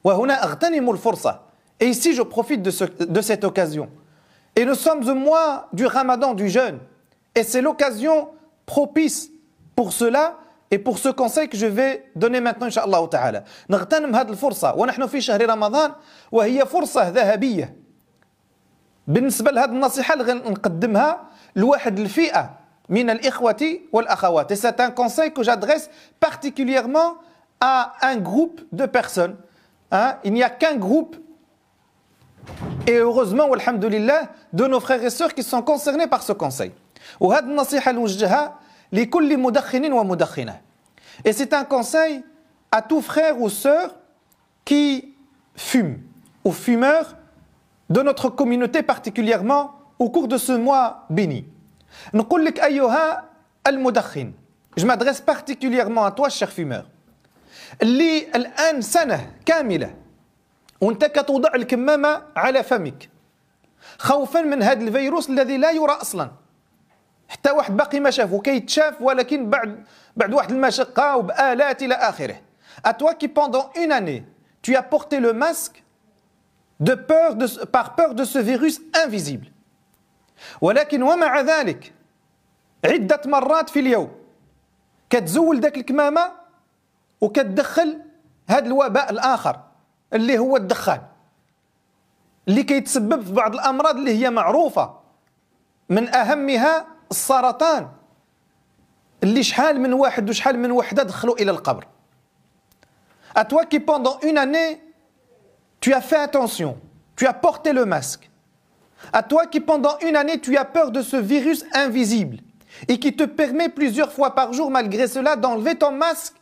وهنا 0.04 0.45
اغتنم 0.45 0.90
الفرصة. 0.90 1.40
Et 1.80 1.88
ici, 1.88 2.14
je 2.14 2.23
profite 2.23 2.62
de, 2.62 2.71
ce, 2.71 2.85
de 2.85 3.21
cette 3.21 3.45
occasion. 3.45 3.88
Et 4.54 4.64
nous 4.64 4.75
sommes 4.75 5.06
au 5.09 5.14
mois 5.14 5.68
du 5.73 5.87
ramadan, 5.87 6.33
du 6.35 6.49
jeûne. 6.49 6.78
Et 7.35 7.42
c'est 7.42 7.61
l'occasion 7.61 8.28
propice 8.64 9.30
pour 9.75 9.92
cela 9.92 10.38
et 10.71 10.78
pour 10.78 10.99
ce 10.99 11.11
conseil 11.11 11.49
que 11.49 11.56
je 11.56 11.66
vais 11.66 12.11
donner 12.16 12.40
maintenant 12.40 12.66
إن 12.66 12.71
شاء 12.71 12.85
الله 12.85 13.06
تعالى. 13.06 13.45
نغتنم 13.71 14.16
هذه 14.16 14.30
الفرصة 14.30 14.75
ونحن 14.76 15.06
في 15.06 15.21
شهر 15.21 15.50
رمضان 15.50 15.92
وهي 16.33 16.66
فرصة 16.66 17.09
ذهبية. 17.09 17.76
بالنسبة 19.06 19.50
لهذه 19.50 19.71
النصيحة 19.71 20.14
اللي 20.14 20.33
نقدمها 20.33 21.28
لواحد 21.56 21.99
الفئة 21.99 22.50
من 22.88 23.11
الإخوة 23.11 23.80
والأخوات. 23.92 24.52
Et 24.52 24.56
c'est 24.56 24.80
un 24.80 24.90
conseil 24.90 25.33
que 25.33 25.42
j'adresse 25.42 25.90
particulièrement 26.18 27.14
à 27.61 27.92
un 28.02 28.16
groupe 28.16 28.62
de 28.73 28.87
personnes. 28.87 29.37
Hein? 29.92 30.16
Il 30.25 30.33
n'y 30.33 30.42
a 30.42 30.50
qu'un 30.50 30.76
groupe 30.76 31.16
et 32.88 32.97
heureusement, 32.97 33.51
alhamdulillah, 33.53 34.29
de 34.53 34.65
nos 34.65 34.79
frères 34.79 35.03
et 35.03 35.09
sœurs 35.09 35.33
qui 35.33 35.43
sont 35.43 35.61
concernés 35.61 36.07
par 36.07 36.23
ce 36.23 36.33
conseil. 36.33 36.71
Et 41.23 41.33
c'est 41.33 41.53
un 41.53 41.63
conseil 41.63 42.23
à 42.71 42.81
tout 42.81 43.01
frère 43.01 43.39
ou 43.39 43.50
sœur 43.50 43.95
qui 44.65 45.13
fume, 45.55 46.00
aux 46.43 46.51
fumeurs 46.51 47.17
de 47.89 48.01
notre 48.01 48.29
communauté 48.29 48.81
particulièrement 48.83 49.73
au 50.00 50.09
cours 50.09 50.27
de 50.27 50.38
ce 50.38 50.53
mois 50.53 51.05
béni. 51.09 51.45
Je 54.77 54.85
m'adresse 54.85 55.21
particulièrement 55.21 56.05
à 56.05 56.11
toi, 56.11 56.29
cher 56.29 56.50
fumeur. 56.51 56.85
وانت 60.81 61.05
كتوضع 61.05 61.55
الكمامة 61.55 62.23
على 62.35 62.63
فمك. 62.63 63.09
خوفا 63.97 64.41
من 64.41 64.63
هذا 64.63 64.81
الفيروس 64.81 65.29
الذي 65.29 65.57
لا 65.57 65.71
يرى 65.71 65.91
أصلا. 65.91 66.31
حتى 67.29 67.51
واحد 67.51 67.77
باقي 67.77 68.00
ما 68.00 68.09
شافه 68.09 68.41
كيتشاف 68.41 69.01
ولكن 69.01 69.50
بعد 69.50 69.83
بعد 70.17 70.33
واحد 70.33 70.51
المشقة 70.51 71.17
وبآلات 71.17 71.83
إلى 71.83 71.93
آخره. 71.93 72.41
À 72.83 72.93
toi 72.93 73.13
qui 73.13 73.27
pendant 73.27 73.69
une 73.75 73.91
année, 73.91 74.23
tu 74.61 74.75
as 74.75 74.83
porté 74.83 75.19
le 75.19 75.33
masque 75.33 75.83
de 76.79 76.95
peur 76.95 77.35
de, 77.35 77.65
par 77.65 77.95
peur 77.95 78.15
de 78.15 78.23
ce 78.23 78.39
virus 78.39 78.81
invisible. 79.05 79.47
ولكن 80.61 81.03
ومع 81.03 81.41
ذلك 81.41 81.93
عدة 82.85 83.21
مرات 83.25 83.69
في 83.69 83.79
اليوم 83.79 84.11
كتزول 85.09 85.59
ذاك 85.59 85.77
الكمامة 85.77 86.31
وكتدخل 87.21 88.01
هذا 88.47 88.65
الوباء 88.65 89.11
الآخر. 89.11 89.59
اللي 90.12 90.38
هو 90.38 90.56
الدخان 90.56 91.00
اللي 92.49 92.62
كيتسبب 92.62 93.25
في 93.25 93.33
بعض 93.33 93.54
الامراض 93.54 93.97
اللي 93.97 94.18
هي 94.25 94.30
معروفه 94.30 94.95
من 95.88 96.14
اهمها 96.14 96.87
السرطان 97.11 97.88
اللي 99.23 99.42
شحال 99.42 99.80
من 99.80 99.92
واحد 99.92 100.30
وشحال 100.30 100.58
من 100.58 100.71
وحده 100.71 101.02
دخلوا 101.02 101.34
الى 101.34 101.50
القبر 101.50 101.86
À 103.36 103.45
toi 103.45 103.67
qui 103.67 103.80
pendant 103.80 104.19
une 104.21 104.39
année, 104.39 104.80
tu 105.80 105.93
as 105.93 106.00
fait 106.00 106.17
attention, 106.17 106.78
tu 107.17 107.26
as 107.26 107.34
porté 107.34 107.75
le 107.75 107.84
masque. 107.84 108.30
À 109.12 109.23
toi 109.23 109.47
qui 109.47 109.60
pendant 109.60 109.99
une 109.99 110.17
année, 110.17 110.41
tu 110.41 110.56
as 110.56 110.65
peur 110.65 110.91
de 110.91 111.02
ce 111.02 111.19
virus 111.19 111.67
invisible 111.75 112.39
et 112.89 112.99
qui 112.99 113.15
te 113.15 113.25
permet 113.25 113.69
plusieurs 113.69 114.10
fois 114.10 114.34
par 114.34 114.54
jour, 114.54 114.71
malgré 114.71 115.06
cela, 115.06 115.36
d'enlever 115.36 115.75
ton 115.75 115.93
masque 115.93 116.34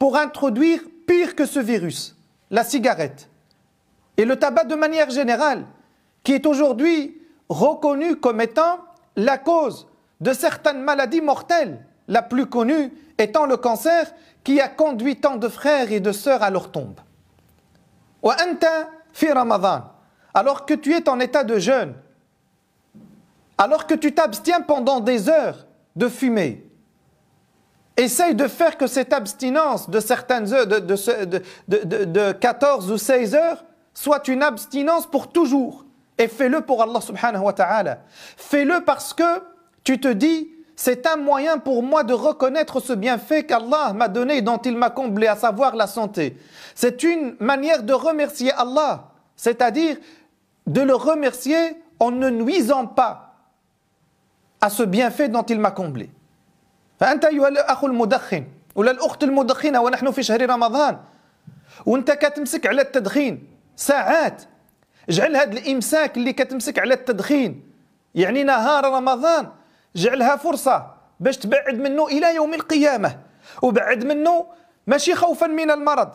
pour 0.00 0.16
introduire 0.16 0.80
pire 1.06 1.36
que 1.36 1.46
ce 1.46 1.60
virus 1.60 2.15
la 2.51 2.63
cigarette 2.63 3.29
et 4.17 4.25
le 4.25 4.37
tabac 4.37 4.65
de 4.65 4.75
manière 4.75 5.09
générale, 5.09 5.65
qui 6.23 6.33
est 6.33 6.45
aujourd'hui 6.45 7.21
reconnu 7.49 8.15
comme 8.17 8.41
étant 8.41 8.79
la 9.15 9.37
cause 9.37 9.87
de 10.21 10.33
certaines 10.33 10.81
maladies 10.81 11.21
mortelles, 11.21 11.85
la 12.07 12.21
plus 12.21 12.47
connue 12.47 12.91
étant 13.17 13.45
le 13.45 13.57
cancer 13.57 14.11
qui 14.43 14.59
a 14.61 14.67
conduit 14.67 15.17
tant 15.17 15.37
de 15.37 15.47
frères 15.47 15.91
et 15.91 15.99
de 15.99 16.11
sœurs 16.11 16.43
à 16.43 16.49
leur 16.49 16.71
tombe. 16.71 16.99
alors 20.33 20.65
que 20.65 20.73
tu 20.73 20.93
es 20.93 21.09
en 21.09 21.19
état 21.19 21.43
de 21.43 21.57
jeûne, 21.57 21.93
alors 23.57 23.87
que 23.87 23.95
tu 23.95 24.13
t'abstiens 24.13 24.61
pendant 24.61 24.99
des 24.99 25.29
heures 25.29 25.65
de 25.95 26.07
fumer, 26.07 26.66
Essaye 27.97 28.35
de 28.35 28.47
faire 28.47 28.77
que 28.77 28.85
cette 28.85 29.11
abstinence 29.11 29.89
de 29.89 29.99
certaines 29.99 30.53
heures, 30.53 30.67
de, 30.67 30.79
de, 30.79 32.05
de, 32.05 32.31
14 32.31 32.91
ou 32.91 32.97
16 32.97 33.33
heures, 33.33 33.65
soit 33.93 34.27
une 34.27 34.43
abstinence 34.43 35.07
pour 35.07 35.29
toujours. 35.31 35.83
Et 36.19 36.27
fais-le 36.27 36.61
pour 36.61 36.83
Allah 36.83 37.01
subhanahu 37.01 37.43
wa 37.43 37.53
ta'ala. 37.53 37.99
Fais-le 38.37 38.83
parce 38.85 39.13
que 39.13 39.41
tu 39.83 39.99
te 39.99 40.07
dis, 40.07 40.47
c'est 40.75 41.07
un 41.07 41.15
moyen 41.15 41.57
pour 41.57 41.81
moi 41.81 42.03
de 42.03 42.13
reconnaître 42.13 42.79
ce 42.79 42.93
bienfait 42.93 43.43
qu'Allah 43.43 43.93
m'a 43.93 44.07
donné 44.07 44.37
et 44.37 44.41
dont 44.43 44.57
il 44.57 44.77
m'a 44.77 44.91
comblé, 44.91 45.25
à 45.25 45.35
savoir 45.35 45.75
la 45.75 45.87
santé. 45.87 46.37
C'est 46.75 47.01
une 47.01 47.35
manière 47.39 47.81
de 47.81 47.93
remercier 47.93 48.51
Allah, 48.51 49.09
c'est-à-dire 49.35 49.97
de 50.67 50.81
le 50.81 50.93
remercier 50.93 51.81
en 51.99 52.11
ne 52.11 52.29
nuisant 52.29 52.85
pas 52.85 53.33
à 54.61 54.69
ce 54.69 54.83
bienfait 54.83 55.29
dont 55.29 55.43
il 55.43 55.59
m'a 55.59 55.71
comblé. 55.71 56.11
فأنت 56.99 57.25
أيها 57.25 57.47
الأخ 57.47 57.83
المدخن 57.83 58.47
ولا 58.75 58.91
الأخت 58.91 59.23
المدخنة 59.23 59.81
ونحن 59.81 60.11
في 60.11 60.23
شهر 60.23 60.49
رمضان. 60.49 60.99
وأنت 61.85 62.11
كتمسك 62.11 62.67
على 62.67 62.81
التدخين 62.81 63.47
ساعات. 63.75 64.43
اجعل 65.09 65.35
هذا 65.35 65.51
الإمساك 65.51 66.17
اللي 66.17 66.33
كتمسك 66.33 66.79
على 66.79 66.93
التدخين 66.93 67.71
يعني 68.15 68.43
نهار 68.43 68.85
رمضان 68.85 69.49
جعلها 69.95 70.35
فرصة 70.35 70.93
باش 71.19 71.37
تبعد 71.37 71.79
منه 71.79 72.07
إلى 72.07 72.35
يوم 72.35 72.53
القيامة. 72.53 73.19
وبعد 73.61 74.03
منه 74.03 74.45
ماشي 74.87 75.15
خوفا 75.15 75.47
من 75.47 75.71
المرض 75.71 76.09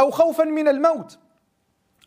أو 0.00 0.10
خوفا 0.10 0.44
من 0.44 0.68
الموت 0.68 1.18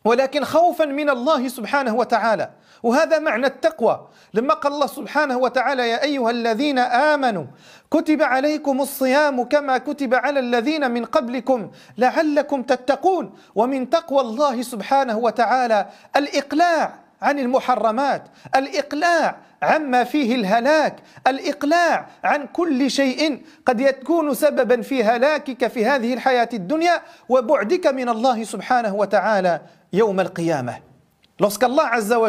ولكن 0.04 0.44
خوفا 0.44 0.84
من 0.84 1.10
الله 1.10 1.48
سبحانه 1.48 1.94
وتعالى. 1.94 2.50
وهذا 2.82 3.18
معنى 3.18 3.46
التقوى. 3.46 4.08
لما 4.34 4.54
قال 4.54 4.72
الله 4.72 4.86
سبحانه 4.86 5.36
وتعالى 5.36 5.88
يا 5.88 6.02
أيها 6.02 6.30
الذين 6.30 6.78
آمنوا 6.78 7.44
كتب 7.90 8.22
عليكم 8.22 8.80
الصيام 8.80 9.44
كما 9.44 9.78
كتب 9.78 10.14
على 10.14 10.40
الذين 10.40 10.90
من 10.90 11.04
قبلكم 11.04 11.70
لعلكم 11.98 12.62
تتقون. 12.62 13.34
ومن 13.54 13.90
تقوى 13.90 14.20
الله 14.20 14.62
سبحانه 14.62 15.18
وتعالى 15.18 15.86
الإقلاع 16.16 16.94
عن 17.22 17.38
المحرمات 17.38 18.22
الإقلاع 18.56 19.36
عما 19.62 20.04
فيه 20.04 20.34
الهلاك 20.34 20.96
الإقلاع 21.26 22.06
عن 22.24 22.46
كل 22.46 22.90
شيء 22.90 23.42
قد 23.66 23.80
يكون 23.80 24.34
سببا 24.34 24.82
في 24.82 25.04
هلاكك 25.04 25.66
في 25.66 25.86
هذه 25.86 26.14
الحياة 26.14 26.48
الدنيا 26.52 27.02
وبعدك 27.28 27.86
من 27.86 28.08
الله 28.08 28.44
سبحانه 28.44 28.94
وتعالى 28.94 29.60
يوم 29.92 30.20
القيامة. 30.20 30.87
Lorsqu'Allah 31.40 31.90
Azza 31.92 32.18
wa 32.18 32.28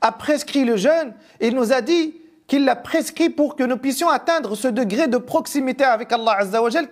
a 0.00 0.12
prescrit 0.12 0.64
le 0.64 0.76
jeûne, 0.76 1.14
il 1.40 1.54
nous 1.54 1.72
a 1.72 1.80
dit 1.80 2.14
qu'il 2.46 2.64
l'a 2.64 2.76
prescrit 2.76 3.30
pour 3.30 3.56
que 3.56 3.64
nous 3.64 3.76
puissions 3.76 4.08
atteindre 4.08 4.54
ce 4.54 4.68
degré 4.68 5.08
de 5.08 5.18
proximité 5.18 5.84
avec 5.84 6.12
Allah 6.12 6.38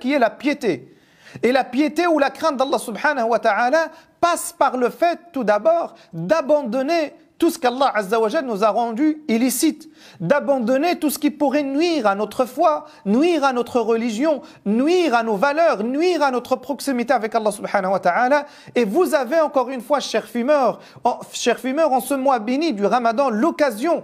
qui 0.01 0.13
est 0.13 0.19
la 0.19 0.31
piété. 0.31 0.95
Et 1.43 1.53
la 1.53 1.65
piété 1.65 2.07
ou 2.07 2.19
la 2.19 2.31
crainte 2.31 2.57
d'Allah 2.57 2.79
subhanahu 2.79 3.29
wa 3.29 3.39
ta'ala 3.39 3.91
passe 4.21 4.55
par 4.57 4.77
le 4.77 4.89
fait 4.89 5.19
tout 5.33 5.45
d'abord 5.45 5.95
d'abandonner 6.13 7.13
tout 7.40 7.50
ce 7.50 7.58
qu'Allah 7.58 7.92
Azzawajal 7.96 8.46
nous 8.46 8.66
a 8.66 8.70
rendu 8.70 9.24
illicite, 9.30 9.90
d'abandonner 10.20 11.00
tout 11.00 11.10
ce 11.10 11.18
qui 11.18 11.32
pourrait 11.32 11.64
nuire 11.64 12.06
à 12.06 12.14
notre 12.14 12.46
foi, 12.46 12.86
nuire 13.06 13.46
à 13.46 13.54
notre 13.54 13.80
religion, 13.80 14.42
nuire 14.66 15.16
à 15.16 15.24
nos 15.24 15.38
valeurs, 15.38 15.84
nuire 15.84 16.22
à 16.22 16.32
notre 16.32 16.58
proximité 16.58 17.14
avec 17.14 17.34
Allah 17.34 17.52
subhanahu 17.52 17.94
wa 17.94 18.00
ta'ala. 18.00 18.46
Et 18.76 18.84
vous 18.84 19.16
avez 19.16 19.40
encore 19.40 19.70
une 19.70 19.80
fois, 19.80 20.02
chers 20.02 20.26
fumeurs, 20.26 20.80
en, 21.06 21.20
chers 21.32 21.60
fumeurs, 21.60 21.94
en 21.94 22.02
ce 22.02 22.14
mois 22.14 22.40
béni 22.40 22.74
du 22.74 22.86
Ramadan, 22.86 23.30
l'occasion, 23.30 24.04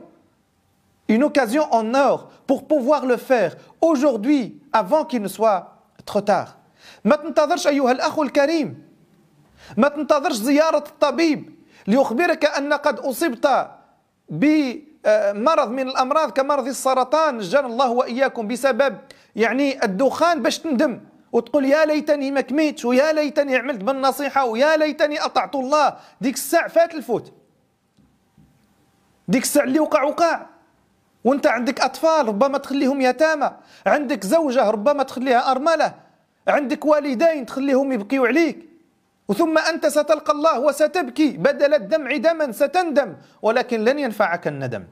une 1.09 1.23
occasion 1.23 1.67
en 1.71 1.93
or 1.93 2.29
pour 2.47 2.65
pouvoir 2.67 3.05
le 3.05 3.17
faire 3.17 3.57
aujourd'hui, 3.81 4.61
avant 4.71 5.03
qu'il 5.03 5.21
ne 5.21 5.27
soit 5.27 5.75
trop 6.05 6.21
tard. 6.21 6.57
ما 7.05 7.15
تنتظرش 7.15 7.67
أيها 7.67 7.91
الأخ 7.91 8.19
الكريم 8.19 8.83
ما 9.77 9.87
تنتظرش 9.87 10.35
زيارة 10.35 10.83
الطبيب 10.87 11.55
ليخبرك 11.86 12.44
أن 12.44 12.72
قد 12.72 12.98
أصبت 12.98 13.70
بمرض 14.28 15.70
من 15.70 15.88
الأمراض 15.88 16.30
كمرض 16.30 16.66
السرطان 16.66 17.38
جان 17.38 17.64
الله 17.64 17.90
وإياكم 17.90 18.48
بسبب 18.48 18.98
يعني 19.36 19.84
الدخان 19.84 20.42
باش 20.42 20.58
تندم 20.58 21.00
وتقول 21.32 21.64
يا 21.64 21.84
ليتني 21.84 22.30
ما 22.30 22.40
كميتش 22.40 22.84
ويا 22.84 23.12
ليتني 23.12 23.56
عملت 23.56 23.84
بالنصيحة 23.84 24.44
ويا 24.44 24.76
ليتني 24.76 25.24
أطعت 25.24 25.54
الله. 25.54 25.96
ديك 26.20 26.34
الساعة 26.34 26.68
فات 26.68 26.94
الفوت. 26.94 27.32
ديك 29.28 29.42
الساعة 29.42 29.64
اللي 29.64 29.80
وقع 29.80 30.02
وقع. 30.02 30.46
وانت 31.24 31.46
عندك 31.46 31.80
أطفال 31.80 32.28
ربما 32.28 32.58
تخليهم 32.58 33.00
يتامى. 33.00 33.50
عندك 33.86 34.24
زوجة 34.24 34.70
ربما 34.70 35.02
تخليها 35.02 35.50
أرملة. 35.50 35.94
عندك 36.48 36.84
والدين 36.84 37.46
تخليهم 37.46 37.92
يبكيوا 37.92 38.28
عليك. 38.28 38.69
وثم 39.30 39.58
أنت 39.58 39.86
ستلقى 39.86 40.32
الله 40.32 40.58
وستبكي 40.58 41.30
بدل 41.30 41.74
الدمع 41.74 42.16
دما 42.16 42.52
ستندم 42.52 43.16
ولكن 43.42 43.84
لن 43.84 43.98
ينفعك 43.98 44.46
الندم. 44.46 44.84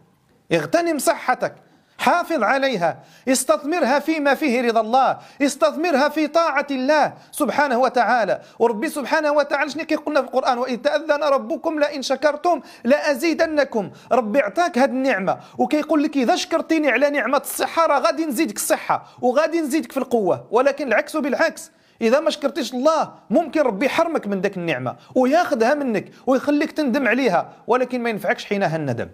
اغتنم 0.53 0.99
صحتك 0.99 1.55
حافظ 1.99 2.43
عليها 2.43 3.03
استثمرها 3.29 3.99
فيما 3.99 4.35
فيه 4.35 4.61
رضا 4.61 4.81
الله 4.81 5.19
استثمرها 5.43 6.09
في 6.09 6.27
طاعة 6.27 6.67
الله 6.71 7.13
سبحانه 7.33 7.79
وتعالى. 7.79 8.41
وربي 8.59 8.89
سبحانه 8.89 9.33
وتعالى 9.33 9.71
شنو 9.71 9.85
كيقولنا 9.85 10.23
في 10.23 10.27
القرآن؟ 10.27 10.59
وإذ 10.59 10.77
تأذن 10.77 11.23
ربكم 11.23 11.81
لئن 11.81 12.03
شكرتم 12.03 12.61
لأزيدنكم. 12.85 13.91
ربي 14.13 14.41
أعطاك 14.41 14.79
هذه 14.79 14.91
النعمة 14.91 15.39
وكيقول 15.59 16.03
لك 16.03 16.17
إذا 16.17 16.37
شكرتني 16.37 16.91
على 16.91 17.11
نعمة 17.11 17.39
الصحة 17.39 17.87
راه 17.87 17.99
غادي 17.99 18.27
نزيدك 18.27 18.57
الصحة 18.57 19.07
وغادي 19.23 19.61
نزيدك 19.61 19.93
في 19.93 19.99
القوة 19.99 20.47
ولكن 20.51 20.89
العكس 20.89 21.17
بالعكس. 21.17 21.71
اذا 22.02 22.20
ما 22.20 22.30
شكرتيش 22.30 22.74
الله 22.74 23.12
ممكن 23.30 23.62
ربي 23.62 23.86
يحرمك 23.86 24.28
من 24.28 24.42
ذاك 24.42 24.58
النعمه 24.58 24.96
وياخذها 25.16 25.74
منك 25.74 26.12
ويخليك 26.28 26.72
تندم 26.72 27.08
عليها 27.08 27.54
ولكن 27.68 28.02
ما 28.02 28.10
ينفعكش 28.10 28.46
حينها 28.46 28.76
الندم 28.76 29.08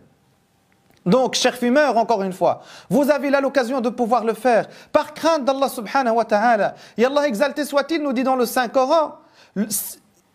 Donc, 1.05 1.35
chers 1.35 1.55
fumeurs, 1.55 1.97
encore 1.97 2.23
une 2.23 2.33
fois, 2.33 2.61
vous 2.89 3.09
avez 3.09 3.29
là 3.29 3.39
l'occasion 3.39 3.79
de 3.79 3.89
pouvoir 3.89 4.25
le 4.25 4.33
faire 4.33 4.67
par 4.91 5.13
crainte 5.13 5.45
d'Allah 5.45 5.69
subhanahu 5.69 6.15
wa 6.15 6.25
ta'ala. 6.25 6.75
Et 6.97 7.05
Allah 7.05 7.25
exalté 7.25 7.63
soit-il 7.63 8.03
nous 8.03 8.13
dit 8.13 8.23
dans 8.23 8.35
le 8.35 8.45
Saint-Coran, 8.45 9.15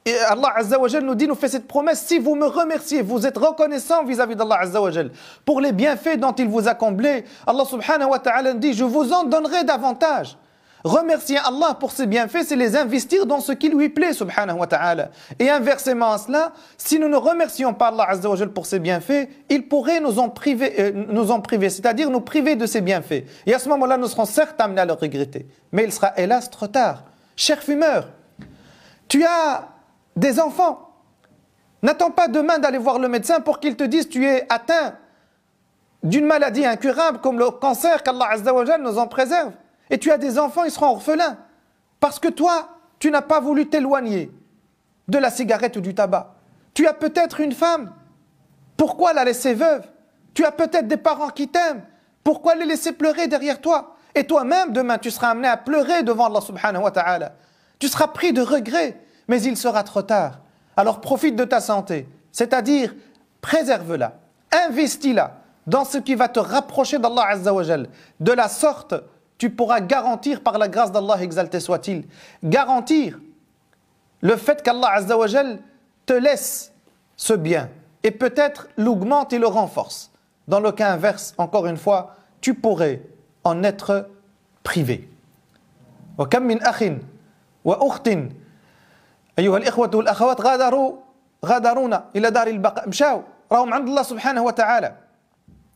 et 0.06 0.18
Allah 0.18 0.52
Azza 0.56 0.78
wa 0.78 0.88
nous 1.00 1.14
dit, 1.14 1.28
nous 1.28 1.34
fait 1.34 1.48
cette 1.48 1.68
promesse, 1.68 2.02
si 2.06 2.18
vous 2.18 2.34
me 2.34 2.46
remerciez, 2.46 3.02
vous 3.02 3.26
êtes 3.26 3.38
reconnaissant 3.38 4.04
vis-à-vis 4.04 4.36
d'Allah 4.36 4.58
Azza 4.60 4.80
wa 4.80 4.90
pour 5.44 5.60
les 5.60 5.72
bienfaits 5.72 6.18
dont 6.18 6.32
il 6.32 6.48
vous 6.48 6.66
a 6.66 6.74
comblé, 6.74 7.24
Allah 7.46 7.64
subhanahu 7.64 8.10
wa 8.10 8.18
ta'ala 8.18 8.54
dit, 8.54 8.72
je 8.74 8.84
vous 8.84 9.12
en 9.12 9.24
donnerai 9.24 9.64
davantage. 9.64 10.36
Remercier 10.83 11.37
Allah 11.37 11.75
pour 11.77 11.91
ses 11.91 12.07
bienfaits, 12.07 12.43
c'est 12.45 12.55
les 12.55 12.77
investir 12.77 13.25
dans 13.25 13.41
ce 13.41 13.51
qui 13.51 13.69
lui 13.69 13.89
plaît, 13.89 14.13
subhanahu 14.13 14.59
wa 14.59 14.67
ta'ala. 14.67 15.09
Et 15.37 15.49
inversement 15.49 16.13
à 16.13 16.17
cela, 16.17 16.53
si 16.77 16.99
nous 16.99 17.09
ne 17.09 17.17
remercions 17.17 17.73
pas 17.73 17.87
Allah 17.87 18.05
azza 18.07 18.29
pour 18.47 18.65
ses 18.65 18.79
bienfaits, 18.79 19.27
il 19.49 19.67
pourrait 19.67 19.99
nous 19.99 20.19
en 20.19 20.29
priver, 20.29 20.73
euh, 20.79 21.39
priver 21.43 21.69
c'est-à-dire 21.69 22.09
nous 22.09 22.21
priver 22.21 22.55
de 22.55 22.65
ses 22.65 22.79
bienfaits. 22.79 23.25
Et 23.45 23.53
à 23.53 23.59
ce 23.59 23.67
moment-là, 23.69 23.97
nous 23.97 24.07
serons 24.07 24.25
certes 24.25 24.59
amenés 24.61 24.81
à 24.81 24.85
le 24.85 24.93
regretter. 24.93 25.47
Mais 25.73 25.83
il 25.83 25.91
sera 25.91 26.13
hélas 26.17 26.49
trop 26.49 26.67
tard. 26.67 27.03
Cher 27.35 27.61
fumeur, 27.61 28.07
tu 29.09 29.25
as 29.25 29.67
des 30.15 30.39
enfants. 30.39 30.91
N'attends 31.81 32.11
pas 32.11 32.29
demain 32.29 32.57
d'aller 32.57 32.77
voir 32.77 32.99
le 32.99 33.09
médecin 33.09 33.41
pour 33.41 33.59
qu'il 33.59 33.75
te 33.75 33.83
dise 33.83 34.07
tu 34.07 34.25
es 34.25 34.45
atteint 34.49 34.95
d'une 36.03 36.25
maladie 36.25 36.65
incurable 36.65 37.19
comme 37.19 37.37
le 37.37 37.49
cancer 37.51 38.01
qu'Allah 38.01 38.29
azza 38.31 38.77
nous 38.77 38.97
en 38.97 39.07
préserve 39.07 39.51
et 39.89 39.97
tu 39.97 40.11
as 40.11 40.17
des 40.17 40.37
enfants, 40.37 40.63
ils 40.63 40.71
seront 40.71 40.87
orphelins. 40.87 41.37
Parce 41.99 42.19
que 42.19 42.27
toi, 42.27 42.77
tu 42.99 43.11
n'as 43.11 43.21
pas 43.21 43.39
voulu 43.39 43.67
t'éloigner 43.67 44.31
de 45.07 45.17
la 45.17 45.31
cigarette 45.31 45.77
ou 45.77 45.81
du 45.81 45.95
tabac. 45.95 46.35
Tu 46.73 46.87
as 46.87 46.93
peut-être 46.93 47.39
une 47.39 47.51
femme. 47.51 47.91
Pourquoi 48.77 49.13
la 49.13 49.25
laisser 49.25 49.53
veuve? 49.53 49.83
Tu 50.33 50.45
as 50.45 50.51
peut-être 50.51 50.87
des 50.87 50.97
parents 50.97 51.29
qui 51.29 51.47
t'aiment. 51.47 51.83
Pourquoi 52.23 52.55
les 52.55 52.65
laisser 52.65 52.91
pleurer 52.91 53.27
derrière 53.27 53.59
toi? 53.59 53.95
Et 54.15 54.25
toi-même, 54.25 54.71
demain, 54.71 54.97
tu 54.97 55.11
seras 55.11 55.29
amené 55.29 55.47
à 55.47 55.57
pleurer 55.57 56.03
devant 56.03 56.27
Allah 56.27 56.41
subhanahu 56.41 56.83
wa 56.83 56.91
ta'ala. 56.91 57.33
Tu 57.79 57.87
seras 57.87 58.07
pris 58.07 58.33
de 58.33 58.41
regret, 58.41 59.01
mais 59.27 59.41
il 59.41 59.57
sera 59.57 59.83
trop 59.83 60.01
tard. 60.01 60.39
Alors 60.77 61.01
profite 61.01 61.35
de 61.35 61.43
ta 61.43 61.59
santé, 61.59 62.07
c'est-à-dire 62.31 62.93
préserve-la, 63.41 64.13
investis-la 64.67 65.37
dans 65.67 65.85
ce 65.85 65.97
qui 65.97 66.15
va 66.15 66.27
te 66.27 66.39
rapprocher 66.39 66.99
d'Allah 66.99 67.27
Azza 67.29 67.51
De 68.19 68.31
la 68.31 68.47
sorte, 68.47 68.95
tu 69.38 69.50
pourras 69.50 69.80
garantir 69.80 70.42
par 70.42 70.58
la 70.58 70.68
grâce 70.68 70.92
d'Allah 70.92 71.22
exalté 71.22 71.60
soit-il, 71.60 72.04
garantir 72.42 73.18
le 74.20 74.36
fait 74.36 74.62
qu'Allah 74.62 74.92
Azzawajal 74.92 75.58
te 76.06 76.12
laisse 76.12 76.72
ce 77.16 77.34
bien 77.34 77.68
et 78.02 78.10
peut-être 78.10 78.68
l'augmente 78.76 79.32
et 79.32 79.38
le 79.38 79.46
renforce. 79.46 80.10
Dans 80.46 80.60
le 80.60 80.72
cas 80.72 80.92
inverse, 80.92 81.34
encore 81.38 81.66
une 81.66 81.76
fois, 81.76 82.16
tu 82.40 82.54
pourrais 82.54 83.02
en 83.44 83.62
être 83.62 84.08
privé. 84.62 85.08
وكم 86.18 86.42
من 86.42 86.62
أخ 86.62 86.84
وأخت 87.64 88.08
أيها 89.38 89.56
الإخوة 89.56 89.90
والأخوات 89.94 90.40
غادروا 90.40 90.96
غادرونا 91.44 92.04
إلى 92.16 92.30
دار 92.30 92.46
البقاء 92.46 92.88
مشاو 92.88 93.22
راهم 93.52 93.74
عند 93.74 93.88
الله 93.88 94.02
سبحانه 94.02 94.42
وتعالى 94.42 94.94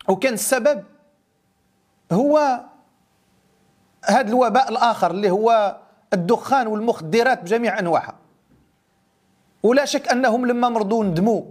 وكان 0.08 0.34
السبب 0.34 0.84
هو 2.12 2.60
هذا 4.03 4.29
الوباء 4.29 4.69
الآخر 4.69 5.11
اللي 5.11 5.31
هو 5.31 5.77
الدخان 6.13 6.67
والمخدرات 6.67 7.43
بجميع 7.43 7.79
أنواعها. 7.79 8.15
ولا 9.63 9.85
شك 9.85 10.07
أنهم 10.07 10.45
لما 10.45 10.69
مرضوا 10.69 11.03
ندموا. 11.03 11.43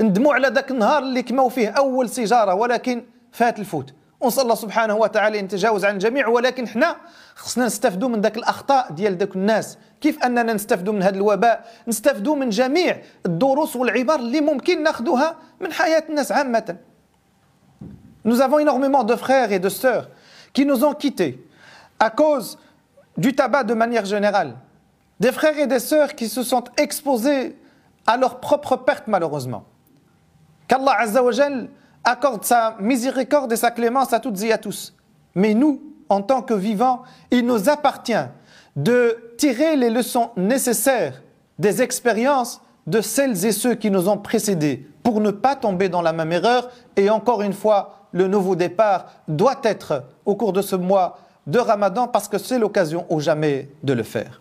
ندموا 0.00 0.34
على 0.34 0.48
ذاك 0.48 0.70
النهار 0.70 1.02
اللي 1.02 1.22
كماو 1.22 1.48
فيه 1.48 1.68
أول 1.68 2.08
سيجارة 2.08 2.54
ولكن 2.54 3.04
فات 3.32 3.58
الفوت. 3.58 3.94
ونسأل 4.20 4.42
الله 4.42 4.54
سبحانه 4.54 4.94
وتعالى 4.94 5.38
أن 5.38 5.44
يتجاوز 5.44 5.84
عن 5.84 5.94
الجميع 5.94 6.28
ولكن 6.28 6.68
حنا 6.68 6.96
خصنا 7.34 7.66
نستفدوا 7.66 8.08
من 8.08 8.20
ذاك 8.20 8.36
الأخطاء 8.36 8.92
ديال 8.92 9.16
ذاك 9.16 9.36
الناس. 9.36 9.78
كيف 10.00 10.24
أننا 10.24 10.52
نستفدوا 10.52 10.92
من 10.92 11.02
هذا 11.02 11.16
الوباء؟ 11.16 11.64
نستفدوا 11.88 12.36
من 12.36 12.48
جميع 12.50 13.02
الدروس 13.26 13.76
والعبر 13.76 14.14
اللي 14.14 14.40
ممكن 14.40 14.82
ناخذوها 14.82 15.36
من 15.60 15.72
حياة 15.72 16.04
الناس 16.08 16.32
عامة. 16.32 16.76
Nous 18.24 18.40
avons 18.40 18.58
énormément 18.58 19.04
de 19.04 19.16
frères 19.16 19.52
et 19.52 19.58
de 19.58 19.68
sœurs 19.68 20.08
qui 20.54 20.64
nous 20.64 20.82
ont 20.84 20.94
quittés, 20.94 21.38
à 21.98 22.10
cause 22.10 22.58
du 23.16 23.34
tabac 23.34 23.64
de 23.64 23.74
manière 23.74 24.04
générale. 24.04 24.56
Des 25.20 25.32
frères 25.32 25.58
et 25.58 25.66
des 25.66 25.78
sœurs 25.78 26.14
qui 26.14 26.28
se 26.28 26.42
sont 26.42 26.64
exposés 26.76 27.56
à 28.06 28.16
leur 28.16 28.40
propre 28.40 28.76
perte 28.76 29.04
malheureusement. 29.06 29.64
Qu'Allah 30.68 30.96
Azzawajal 30.98 31.68
accorde 32.02 32.44
sa 32.44 32.76
miséricorde 32.80 33.52
et 33.52 33.56
sa 33.56 33.70
clémence 33.70 34.12
à 34.12 34.20
toutes 34.20 34.42
et 34.42 34.52
à 34.52 34.58
tous. 34.58 34.94
Mais 35.34 35.54
nous, 35.54 35.82
en 36.08 36.20
tant 36.20 36.42
que 36.42 36.54
vivants, 36.54 37.02
il 37.30 37.46
nous 37.46 37.68
appartient 37.68 38.12
de 38.76 39.34
tirer 39.38 39.76
les 39.76 39.90
leçons 39.90 40.30
nécessaires 40.36 41.22
des 41.58 41.82
expériences 41.82 42.60
de 42.86 43.00
celles 43.00 43.46
et 43.46 43.52
ceux 43.52 43.74
qui 43.74 43.90
nous 43.90 44.08
ont 44.08 44.18
précédés 44.18 44.86
pour 45.02 45.20
ne 45.20 45.30
pas 45.30 45.56
tomber 45.56 45.88
dans 45.88 46.02
la 46.02 46.12
même 46.12 46.32
erreur. 46.32 46.70
Et 46.96 47.08
encore 47.08 47.42
une 47.42 47.52
fois, 47.52 48.08
le 48.12 48.26
nouveau 48.26 48.56
départ 48.56 49.06
doit 49.28 49.60
être 49.62 50.04
au 50.24 50.34
cours 50.34 50.52
de 50.52 50.62
ce 50.62 50.76
mois 50.76 51.18
de 51.47 51.59
Ramadan 51.59 52.07
parce 52.07 52.27
que 52.27 52.37
c'est 52.37 52.59
l'occasion 52.59 53.05
ou 53.09 53.19
jamais 53.19 53.69
de 53.83 53.93
le 53.93 54.03
faire. 54.03 54.39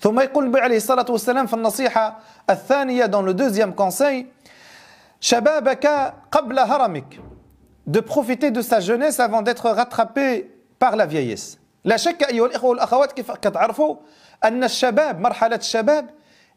ثم 0.00 0.20
يقول 0.20 0.56
عليه 0.56 0.76
الصلاة 0.76 1.06
والسلام 1.08 1.46
في 1.46 1.54
النصيحة 1.54 2.18
الثانية 2.50 3.06
dans 3.06 3.22
le 3.22 3.34
deuxième 3.34 3.74
conseil 3.74 4.26
شبابك 5.20 6.14
قبل 6.32 6.58
هرمك 6.58 7.20
de 7.86 8.00
profiter 8.00 8.50
de 8.50 8.62
sa 8.62 8.80
jeunesse 8.80 9.20
avant 9.20 9.42
d'être 9.42 9.70
rattrapé 9.70 10.50
par 10.78 10.96
la 10.96 11.06
vieillesse 11.06 11.58
لا 11.84 11.96
شك 11.96 12.22
أيها 12.22 12.46
الإخوة 12.46 12.70
والأخوات 12.70 13.12
كيف 13.12 13.30
كتعرفوا 13.32 13.96
أن 14.44 14.64
الشباب 14.64 15.20
مرحلة 15.20 15.56
الشباب 15.56 16.10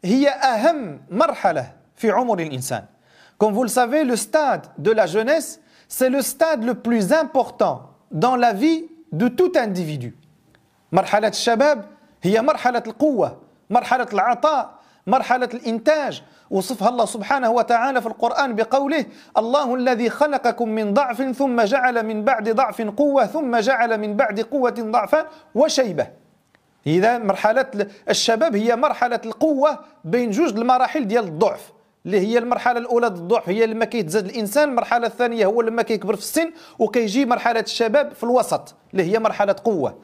هي 0.04 0.28
أهم 0.28 1.00
مرحلة 1.10 1.72
في 1.96 2.10
عمر 2.10 2.38
الإنسان 2.40 2.84
Comme 3.38 3.54
vous 3.54 3.62
le 3.62 3.70
savez, 3.70 4.04
le 4.04 4.16
stade 4.16 4.66
de 4.76 4.90
la 4.90 5.06
jeunesse, 5.06 5.62
c'est 5.88 6.10
le 6.10 6.20
stade 6.20 6.62
le 6.62 6.74
plus 6.74 7.10
important 7.14 7.88
dans 8.10 8.36
la 8.36 8.52
vie 8.52 8.84
de 9.17 9.27
tout 9.29 9.53
individu. 9.57 10.11
مرحلة 10.91 11.27
الشباب 11.27 11.85
هي 12.23 12.41
مرحلة 12.41 12.83
القوة 12.87 13.37
مرحلة 13.69 14.07
العطاء 14.13 14.69
مرحلة 15.07 15.49
الإنتاج 15.53 16.23
وصفها 16.51 16.89
الله 16.89 17.05
سبحانه 17.05 17.51
وتعالى 17.51 18.01
في 18.01 18.07
القرآن 18.07 18.55
بقوله 18.55 19.05
الله 19.37 19.75
الذي 19.75 20.09
خلقكم 20.09 20.69
من 20.69 20.93
ضعف 20.93 21.21
ثم 21.21 21.61
جعل 21.61 22.05
من 22.05 22.23
بعد 22.23 22.49
ضعف 22.49 22.81
قوة 22.81 23.25
ثم 23.25 23.57
جعل 23.57 23.97
من 23.97 24.15
بعد 24.15 24.39
قوة 24.39 24.75
ضعفا 24.79 25.27
وشيبة 25.55 26.07
إذا 26.87 27.17
مرحلة 27.17 27.87
الشباب 28.09 28.55
هي 28.55 28.75
مرحلة 28.75 29.21
القوة 29.25 29.79
بين 30.03 30.31
جوج 30.31 30.49
المراحل 30.57 31.07
ديال 31.07 31.23
الضعف 31.23 31.74
اللي 32.06 32.20
هي 32.20 32.38
المرحله 32.38 32.78
الاولى 32.78 33.06
الضعف 33.06 33.48
هي 33.48 33.66
لما 33.66 33.84
كيتزاد 33.84 34.26
الانسان 34.26 34.68
المرحله 34.68 35.06
الثانيه 35.06 35.46
هو 35.46 35.62
لما 35.62 35.82
كيكبر 35.82 36.16
في 36.16 36.22
السن 36.22 36.52
وكيجي 36.78 37.24
مرحله 37.24 37.60
الشباب 37.60 38.14
في 38.14 38.24
الوسط 38.24 38.74
اللي 38.92 39.02
هي 39.02 39.18
مرحله 39.18 39.56
قوه 39.64 39.98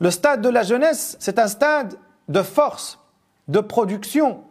Le 0.00 0.10
stade 0.12 0.42
de 0.42 0.48
la 0.48 0.62
jeunesse, 0.62 1.16
c'est 1.18 1.40
un 1.40 1.48
stade 1.48 1.94
de 2.28 2.42
force, 2.42 3.00
de 3.48 3.58
production. 3.58 4.44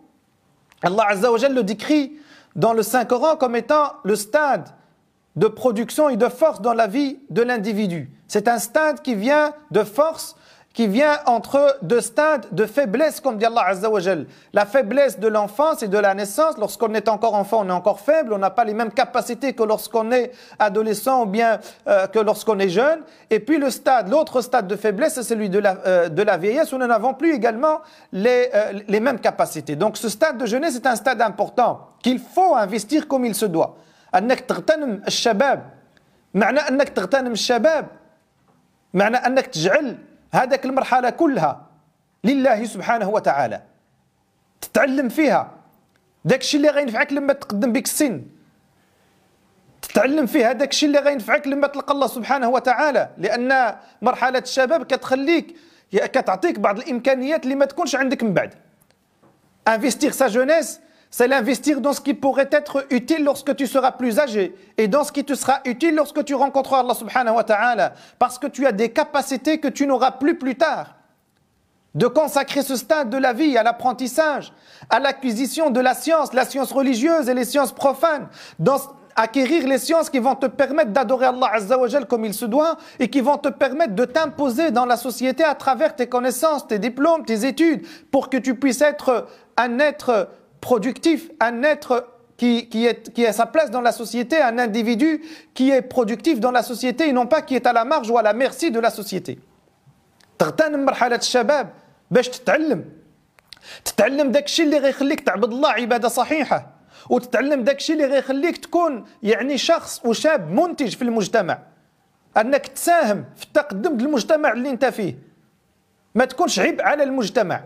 Allah 0.84 1.06
Azza 1.08 1.32
wa 1.32 1.38
le 1.38 1.64
décrit 1.64 2.18
dans 2.56 2.74
le 2.74 2.84
Saint-Coran 2.84 3.38
comme 3.38 3.56
étant 3.56 3.94
le 4.04 4.18
stade 4.18 4.68
de 5.38 5.48
production 5.48 6.10
et 6.10 6.18
de 6.18 6.28
force 6.28 6.62
dans 6.62 6.74
la 6.74 6.88
vie 6.88 7.20
de 7.30 7.42
l'individu. 7.44 8.12
C'est 8.28 8.48
un 8.50 8.60
stade 8.60 9.02
qui 9.02 9.16
vient 9.16 9.54
de 9.72 9.84
force 9.84 10.36
qui 10.75 10.87
vient 10.87 11.19
entre 11.27 11.79
deux 11.83 12.01
stades 12.01 12.47
de 12.53 12.65
faiblesse, 12.65 13.21
comme 13.21 13.37
dit 13.37 13.45
Allah 13.45 13.65
Azza 13.67 13.89
La 14.53 14.65
faiblesse 14.65 15.19
de 15.19 15.29
l'enfance 15.29 15.83
et 15.83 15.89
de 15.89 15.99
la 15.99 16.15
naissance, 16.15 16.57
lorsqu'on 16.57 16.95
est 16.95 17.09
encore 17.09 17.35
enfant, 17.35 17.63
on 17.65 17.69
est 17.69 17.73
encore 17.73 18.01
faible, 18.01 18.33
on 18.33 18.39
n'a 18.39 18.51
pas 18.51 18.65
les 18.65 18.73
mêmes 18.73 18.93
capacités 18.93 19.53
que 19.53 19.63
lorsqu'on 19.63 20.11
est 20.13 20.33
adolescent 20.59 21.23
ou 21.23 21.27
bien 21.27 21.61
euh, 21.89 22.07
que 22.07 22.19
lorsqu'on 22.19 22.59
est 22.59 22.71
jeune. 22.71 23.01
Et 23.29 23.41
puis 23.41 23.59
le 23.59 23.71
stade, 23.71 24.09
l'autre 24.09 24.41
stade 24.41 24.67
de 24.67 24.77
faiblesse, 24.77 25.15
c'est 25.15 25.23
celui 25.23 25.51
de 25.51 25.59
la, 25.59 25.77
euh, 25.87 26.09
de 26.09 26.23
la 26.23 26.39
vieillesse, 26.39 26.73
où 26.73 26.79
nous 26.79 26.87
n'avons 26.87 27.13
plus 27.15 27.35
également 27.35 27.81
les, 28.13 28.49
euh, 28.55 28.81
les 28.89 29.01
mêmes 29.01 29.21
capacités. 29.21 29.77
Donc 29.77 29.99
ce 29.99 30.09
stade 30.09 30.39
de 30.39 30.47
jeunesse 30.47 30.77
est 30.77 30.87
un 30.87 30.97
stade 30.97 31.21
important, 31.21 31.91
qu'il 32.03 32.19
faut 32.19 32.55
investir 32.57 33.09
comme 33.09 33.25
il 33.27 33.35
se 33.35 33.47
doit. 33.47 33.77
هذاك 40.33 40.65
المرحلة 40.65 41.11
كلها 41.11 41.67
لله 42.25 42.65
سبحانه 42.65 43.09
وتعالى. 43.09 43.63
تتعلم 44.61 45.09
فيها. 45.09 45.51
داك 46.25 46.41
الشيء 46.41 46.61
اللي 46.61 46.71
غينفعك 46.71 47.13
لما 47.13 47.33
تقدم 47.33 47.73
بك 47.73 47.85
السن. 47.85 48.23
تتعلم 49.83 50.27
فيها. 50.27 50.53
داك 50.53 50.71
الشيء 50.71 50.89
اللي 50.89 51.01
غينفعك 51.01 51.47
لما 51.47 51.67
تلقى 51.67 51.95
الله 51.95 52.07
سبحانه 52.07 52.49
وتعالى. 52.49 53.09
لأن 53.19 53.77
مرحلة 54.03 54.39
الشباب 54.39 54.83
كتخليك 54.85 55.57
كتعطيك 55.93 56.59
بعض 56.59 56.79
الإمكانيات 56.79 57.45
اللي 57.45 57.55
ما 57.55 57.65
تكونش 57.65 57.97
عندك 57.97 58.23
من 58.23 58.35
بعد. 58.35 58.55
انفستيغ 59.69 60.11
سا 60.11 60.27
جونيس 60.27 60.81
c'est 61.13 61.29
l'investir 61.29 61.83
dans 61.83 61.93
ce 61.93 62.01
qui 62.01 62.15
pourrait 62.15 62.49
être 62.51 62.87
utile 62.91 63.23
lorsque 63.23 63.55
tu 63.55 63.67
seras 63.67 63.93
plus 63.93 64.19
âgé 64.19 64.57
et 64.79 64.89
dans 64.89 65.05
ce 65.05 65.13
qui 65.13 65.25
te 65.25 65.35
sera 65.35 65.61
utile 65.67 65.95
lorsque 65.95 66.25
tu 66.25 66.35
rencontreras 66.35 66.81
Allah 66.81 66.95
subhanahu 66.95 67.37
wa 67.37 67.45
ta'ala 67.45 67.93
parce 68.19 68.39
que 68.39 68.47
tu 68.47 68.67
as 68.67 68.73
des 68.73 68.89
capacités 68.89 69.61
que 69.61 69.69
tu 69.69 69.87
n'auras 69.87 70.13
plus 70.13 70.39
plus 70.39 70.57
tard. 70.57 70.97
De 71.95 72.07
consacrer 72.07 72.63
ce 72.63 72.77
stade 72.77 73.11
de 73.11 73.19
la 73.19 73.35
vie 73.35 73.59
à 73.59 73.63
l'apprentissage, 73.63 74.55
à 74.89 74.99
l'acquisition 74.99 75.69
de 75.69 75.81
la 75.81 75.93
science, 75.93 76.33
la 76.33 76.47
science 76.47 76.73
religieuse 76.73 77.29
et 77.29 77.35
les 77.35 77.45
sciences 77.45 77.73
profanes, 77.73 78.29
dans 78.59 78.79
acquérir 79.15 79.69
les 79.69 79.77
sciences 79.77 80.09
qui 80.09 80.19
vont 80.19 80.35
te 80.35 80.47
permettre 80.47 80.93
d'adorer 80.93 81.27
Allah 81.27 81.51
Azza 81.53 81.79
wa 81.79 81.89
comme 82.09 82.25
il 82.25 82.33
se 82.33 82.47
doit 82.47 82.79
et 82.99 83.09
qui 83.09 83.21
vont 83.21 83.37
te 83.37 83.51
permettre 83.51 83.95
de 83.95 84.07
t'imposer 84.07 84.71
dans 84.71 84.87
la 84.87 84.97
société 84.97 85.45
à 85.45 85.55
travers 85.55 85.95
tes 85.95 86.07
connaissances, 86.07 86.67
tes 86.67 86.79
diplômes, 86.79 87.27
tes 87.27 87.45
études 87.47 87.83
pour 88.11 88.31
que 88.31 88.39
tu 88.39 88.55
puisses 88.55 88.81
être 88.81 89.27
un 89.59 89.79
être 89.79 90.31
productif, 90.62 91.30
un 91.40 91.64
être 91.64 92.08
qui, 92.38 92.70
qui, 92.70 92.86
est, 92.86 93.12
qui 93.14 93.26
a 93.26 93.34
sa 93.34 93.46
place 93.46 93.72
dans 93.72 93.82
la 93.82 93.92
société, 93.92 94.38
un 94.42 94.58
individu 94.60 95.22
qui 95.54 95.72
est 95.72 95.82
productif 95.82 96.40
dans 96.40 96.52
la 96.52 96.64
société 96.64 97.10
et 97.10 97.14
non 97.14 97.26
pas 97.26 97.42
qui 97.42 97.56
est 97.56 97.66
à 97.66 97.74
la 97.74 97.86
marge 97.86 98.10
ou 98.10 98.18
à 98.18 98.22
la 98.22 98.34
merci 98.34 98.72
de 98.72 98.80
la 98.80 98.90
société. 98.90 99.40
تغتنم 100.40 100.86
مرحلة 100.86 101.16
الشباب 101.16 101.70
باش 102.12 102.30
تتعلم 102.30 102.86
تتعلم 103.86 104.32
داك 104.32 104.46
الشيء 104.46 104.66
اللي 104.66 104.78
غيخليك 104.78 105.20
تعبد 105.20 105.52
الله 105.54 105.70
عبادة 105.70 106.08
صحيحة 106.08 106.68
وتتعلم 107.10 107.64
داك 107.64 107.78
الشيء 107.78 107.96
اللي 107.96 108.16
غيخليك 108.16 108.58
تكون 108.58 109.06
يعني 109.24 109.58
شخص 109.58 110.02
وشاب 110.06 110.52
منتج 110.52 110.96
في 110.96 111.02
المجتمع 111.02 111.60
انك 112.38 112.68
تساهم 112.68 113.26
في 113.36 113.44
التقدم 113.44 114.00
المجتمع 114.00 114.52
اللي 114.52 114.70
انت 114.70 114.86
فيه 114.86 115.16
ما 116.16 116.26
تكونش 116.26 116.60
عبء 116.60 116.84
على 116.84 117.04
المجتمع 117.04 117.64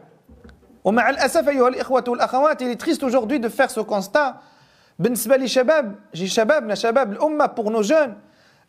ومع 0.85 1.09
الاسف 1.09 1.49
ايها 1.49 1.67
الاخوه 1.67 2.03
والاخوات 2.07 2.63
il 2.63 2.65
est 2.65 2.81
triste 2.85 3.03
aujourd'hui 3.03 3.39
de 3.39 3.49
faire 3.49 3.69
ce 3.69 3.79
constat 3.79 4.33
بالنسبه 4.99 5.37
لشباب 5.37 5.95
جي 6.13 6.27
شبابنا 6.27 6.75
شباب 6.75 7.11
الامه 7.11 7.45
بور 7.45 7.69
نو 7.71 7.81
جون 7.81 8.17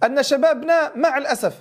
ان 0.04 0.22
شبابنا 0.22 0.92
مع 0.96 1.18
الاسف 1.18 1.54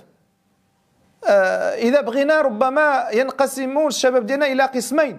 آه 1.28 1.74
اذا 1.74 2.00
بغينا 2.00 2.40
ربما 2.40 3.08
ينقسمون 3.12 3.86
الشباب 3.86 4.26
ديالنا 4.26 4.46
الى 4.46 4.62
قسمين 4.62 5.18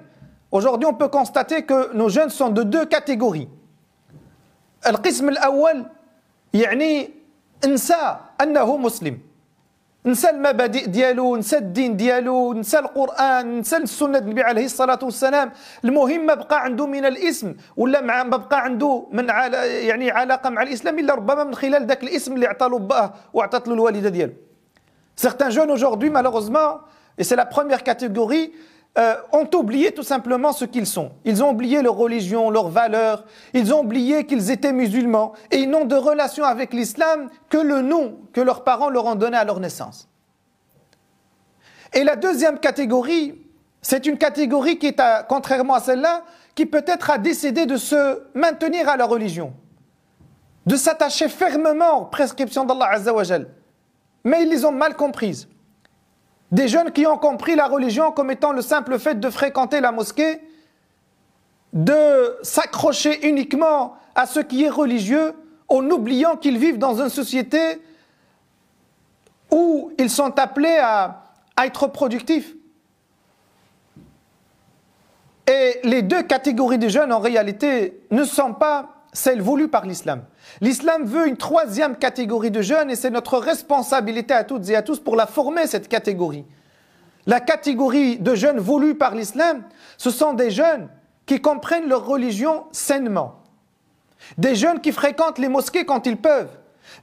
aujourd'hui 0.56 0.86
on 0.86 0.93
peut 0.93 1.10
constater 1.19 1.63
que 1.65 1.93
nos 1.93 2.10
jeunes 2.10 2.30
sont 2.30 2.49
de 2.49 2.63
deux 2.63 2.86
catégories 2.86 3.47
القسم 4.88 5.30
الاول 5.30 5.86
يعني 6.54 7.10
انسى 7.65 8.17
انه 8.41 8.78
مسلم 8.78 9.19
نسى 10.06 10.30
المبادئ 10.30 10.87
ديالو 10.87 11.37
نسى 11.37 11.58
الدين 11.58 11.96
ديالو 11.96 12.52
نسى 12.54 12.78
القرآن 12.78 13.58
نسى 13.58 13.76
السنة 13.76 14.18
النبي 14.18 14.42
عليه 14.42 14.64
الصلاة 14.64 14.98
والسلام. 15.02 15.52
المهم 15.84 16.26
ما 16.26 16.34
بقى 16.34 16.62
عنده 16.64 16.87
من 16.87 17.04
الاسم 17.04 17.54
ولا 17.76 18.00
مع 18.00 18.22
ما 18.22 18.37
بقى 18.37 18.64
عنده 18.64 19.06
من 19.12 19.30
عل... 19.30 19.54
يعني 19.54 20.11
علاقة 20.11 20.50
مع 20.50 20.62
الإسلام 20.62 20.98
إلا 20.98 21.14
ربما 21.14 21.44
من 21.44 21.54
خلال 21.54 21.87
ذاك 21.87 22.02
الاسم 22.02 22.32
اللي 22.32 22.46
عطى 22.46 22.68
له 22.68 22.78
باه 22.78 23.14
وعطات 23.32 23.68
له 23.68 23.74
الوالدة 23.74 24.08
ديالو. 24.08 24.32
Certains 25.16 25.50
jeunes 25.50 25.70
aujourd'hui, 25.70 26.11
malheureusement, 26.11 26.78
et 27.18 27.24
c'est 27.24 27.34
la 27.37 27.46
première 27.46 27.82
catégorie, 27.82 28.52
euh, 28.98 29.14
ont 29.32 29.48
oublié 29.54 29.92
tout 29.92 30.02
simplement 30.02 30.52
ce 30.52 30.64
qu'ils 30.64 30.87
sont. 30.87 31.12
Ils 31.24 31.44
ont 31.44 31.50
oublié 31.50 31.82
leur 31.82 31.94
religion, 31.94 32.50
leurs 32.50 32.68
valeurs, 32.68 33.24
ils 33.54 33.72
ont 33.72 33.80
oublié 33.80 34.26
qu'ils 34.26 34.50
étaient 34.50 34.72
musulmans 34.72 35.34
et 35.52 35.58
ils 35.58 35.70
n'ont 35.70 35.84
de 35.84 35.94
relation 35.94 36.44
avec 36.44 36.72
l'islam 36.72 37.28
que 37.48 37.58
le 37.58 37.80
nom 37.80 38.18
que 38.32 38.40
leurs 38.40 38.64
parents 38.64 38.90
leur 38.90 39.06
ont 39.06 39.14
donné 39.14 39.37
à 39.37 39.44
leur 39.44 39.61
naissance. 39.61 40.08
Et 41.92 42.02
la 42.02 42.16
deuxième 42.16 42.58
catégorie, 42.58 43.40
c'est 43.82 44.04
une 44.04 44.18
catégorie 44.18 44.78
qui 44.78 44.88
est, 44.88 45.00
contrairement 45.28 45.74
à 45.74 45.80
celle-là, 45.80 46.24
qui 46.56 46.66
peut-être 46.66 47.11
a 47.11 47.18
décidé 47.18 47.66
de 47.66 47.76
se 47.76 48.22
maintenir 48.34 48.88
à 48.88 48.96
la 48.96 49.06
religion, 49.06 49.52
de 50.66 50.74
s'attacher 50.74 51.28
fermement 51.28 52.02
aux 52.02 52.04
prescriptions 52.06 52.64
d'Allah 52.64 52.88
Azzawajal. 52.90 53.48
Mais 54.24 54.42
ils 54.42 54.48
les 54.48 54.64
ont 54.64 54.72
mal 54.72 54.96
comprises. 54.96 55.48
Des 56.50 56.68
jeunes 56.68 56.92
qui 56.92 57.06
ont 57.06 57.18
compris 57.18 57.56
la 57.56 57.66
religion 57.66 58.11
comme 58.11 58.30
étant 58.30 58.52
le 58.52 58.62
simple 58.62 58.98
fait 58.98 59.20
de 59.20 59.28
fréquenter 59.28 59.80
la 59.80 59.92
mosquée, 59.92 60.40
de 61.72 62.37
s'accrocher 62.42 63.28
uniquement 63.28 63.96
à 64.14 64.26
ce 64.26 64.40
qui 64.40 64.64
est 64.64 64.70
religieux, 64.70 65.34
en 65.68 65.88
oubliant 65.90 66.37
qu'ils 66.37 66.58
vivent 66.58 66.78
dans 66.78 67.00
une 67.02 67.11
société 67.11 67.82
où 69.50 69.92
ils 69.98 70.11
sont 70.11 70.38
appelés 70.38 70.78
à, 70.80 71.24
être 71.62 71.88
productifs. 71.88 72.54
Et 75.46 75.80
les 75.82 76.02
deux 76.02 76.22
catégories 76.22 76.78
de 76.78 76.88
jeunes, 76.88 77.12
en 77.12 77.18
réalité, 77.18 78.00
ne 78.11 78.22
sont 78.24 78.54
pas 78.54 78.97
celles 79.12 79.40
voulues 79.40 79.68
par 79.68 79.87
l'islam. 79.87 80.23
L'islam 80.61 81.05
veut 81.05 81.27
une 81.27 81.37
troisième 81.37 81.97
catégorie 81.97 82.51
de 82.51 82.62
jeunes 82.62 82.90
et 82.90 82.97
c'est 82.97 83.11
notre 83.11 83.38
responsabilité 83.38 84.35
à 84.35 84.44
toutes 84.44 84.68
et 84.68 84.77
à 84.77 84.83
tous 84.83 85.01
pour 85.01 85.16
la 85.16 85.27
former, 85.27 85.66
cette 85.66 85.88
catégorie. 85.88 86.44
La 87.27 87.40
catégorie 87.40 88.18
de 88.18 88.35
jeunes 88.35 88.59
voulus 88.59 88.94
par 88.94 89.14
l'islam, 89.14 89.62
ce 89.97 90.11
sont 90.11 90.33
des 90.33 90.51
jeunes 90.51 90.88
qui 91.27 91.40
comprennent 91.40 91.88
leur 91.88 92.07
religion 92.07 92.64
sainement. 92.73 93.42
Des 94.37 94.55
jeunes 94.55 94.81
qui 94.81 94.92
fréquentent 94.92 95.38
les 95.38 95.49
mosquées 95.49 95.85
quand 95.85 96.07
ils 96.07 96.16
peuvent. 96.16 96.51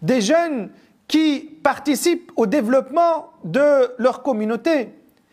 Des 0.02 0.22
jeunes 0.22 0.70
qui 1.08 1.40
participent 1.64 2.32
au 2.36 2.48
développement 2.48 3.30
de 3.44 3.94
leur 3.98 4.24
communauté. 4.24 4.90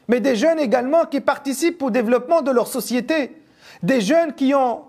Mais 0.08 0.20
des 0.20 0.36
jeunes 0.36 0.58
également 0.58 1.06
qui 1.06 1.20
participent 1.20 1.82
au 1.82 1.90
développement 1.90 2.42
de 2.42 2.50
leur 2.50 2.66
société. 2.66 3.34
Des 3.82 4.00
jeunes 4.00 4.34
qui 4.34 4.54
ont 4.54 4.82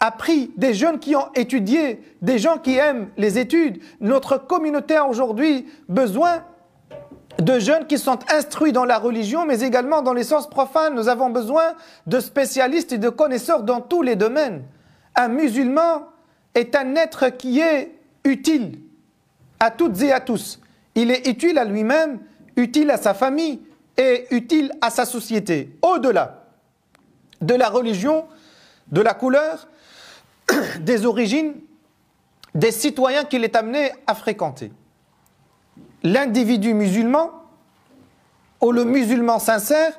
appris, 0.00 0.50
des 0.56 0.72
jeunes 0.74 0.98
qui 0.98 1.14
ont 1.14 1.30
étudié, 1.34 2.02
des 2.22 2.38
gens 2.38 2.58
qui 2.58 2.76
aiment 2.76 3.10
les 3.18 3.38
études. 3.38 3.80
Notre 4.00 4.38
communauté 4.38 4.96
a 4.96 5.06
aujourd'hui 5.06 5.68
besoin 5.88 6.42
de 7.38 7.58
jeunes 7.58 7.86
qui 7.86 7.98
sont 7.98 8.18
instruits 8.32 8.72
dans 8.72 8.84
la 8.84 8.98
religion, 8.98 9.46
mais 9.46 9.60
également 9.60 10.02
dans 10.02 10.14
les 10.14 10.24
sens 10.24 10.48
profanes. 10.48 10.94
Nous 10.94 11.08
avons 11.08 11.30
besoin 11.30 11.74
de 12.06 12.18
spécialistes 12.18 12.92
et 12.92 12.98
de 12.98 13.08
connaisseurs 13.08 13.62
dans 13.62 13.80
tous 13.80 14.02
les 14.02 14.16
domaines. 14.16 14.64
Un 15.14 15.28
musulman 15.28 16.06
est 16.54 16.74
un 16.74 16.94
être 16.96 17.28
qui 17.28 17.60
est 17.60 17.92
utile 18.24 18.78
à 19.58 19.70
toutes 19.70 20.00
et 20.02 20.12
à 20.12 20.20
tous. 20.20 20.60
Il 20.94 21.10
est 21.10 21.26
utile 21.28 21.58
à 21.58 21.64
lui-même, 21.64 22.20
utile 22.56 22.90
à 22.90 22.96
sa 22.96 23.14
famille 23.14 23.60
et 23.96 24.26
utile 24.30 24.72
à 24.80 24.90
sa 24.90 25.04
société. 25.04 25.76
Au-delà 25.82 26.44
de 27.40 27.54
la 27.54 27.68
religion, 27.68 28.26
de 28.90 29.00
la 29.00 29.14
couleur, 29.14 29.68
des 30.79 31.05
origines 31.05 31.55
des 32.53 32.71
citoyens 32.71 33.25
qu'il 33.25 33.43
est 33.43 33.55
amené 33.55 33.91
à 34.07 34.15
fréquenter. 34.15 34.71
L'individu 36.03 36.73
musulman, 36.73 37.31
ou 38.61 38.71
le 38.71 38.85
musulman 38.85 39.39
sincère, 39.39 39.93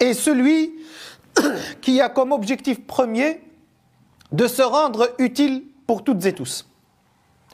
est 0.00 0.14
celui 0.14 0.72
qui 1.80 2.00
a 2.00 2.08
comme 2.08 2.32
objectif 2.32 2.84
premier 2.84 3.40
de 4.32 4.46
se 4.48 4.62
rendre 4.62 5.14
utile 5.18 5.62
pour 5.86 6.02
toutes 6.02 6.24
et 6.26 6.32
tous. 6.32 6.66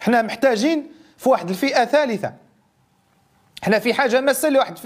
حنا 0.00 0.22
محتاجين 0.22 0.86
في 1.18 1.28
واحد 1.28 1.50
الفئة 1.50 1.84
ثالثة. 1.84 2.34
حنا 3.62 3.78
في 3.78 3.94
حاجة 3.94 4.20
مسة 4.20 4.48
لواحد 4.48 4.78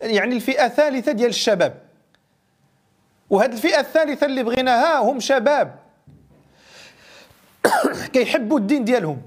يعني 0.00 0.34
الفئة 0.34 0.66
الثالثة 0.66 1.12
ديال 1.12 1.30
الشباب. 1.30 1.82
وهذه 3.30 3.52
الفئة 3.52 3.80
الثالثة 3.80 4.26
اللي 4.26 4.42
بغيناها 4.42 4.98
هم 4.98 5.20
شباب 5.20 5.78
كيحبوا 8.13 8.59
الدين 8.59 8.83
ديالهم 8.85 9.21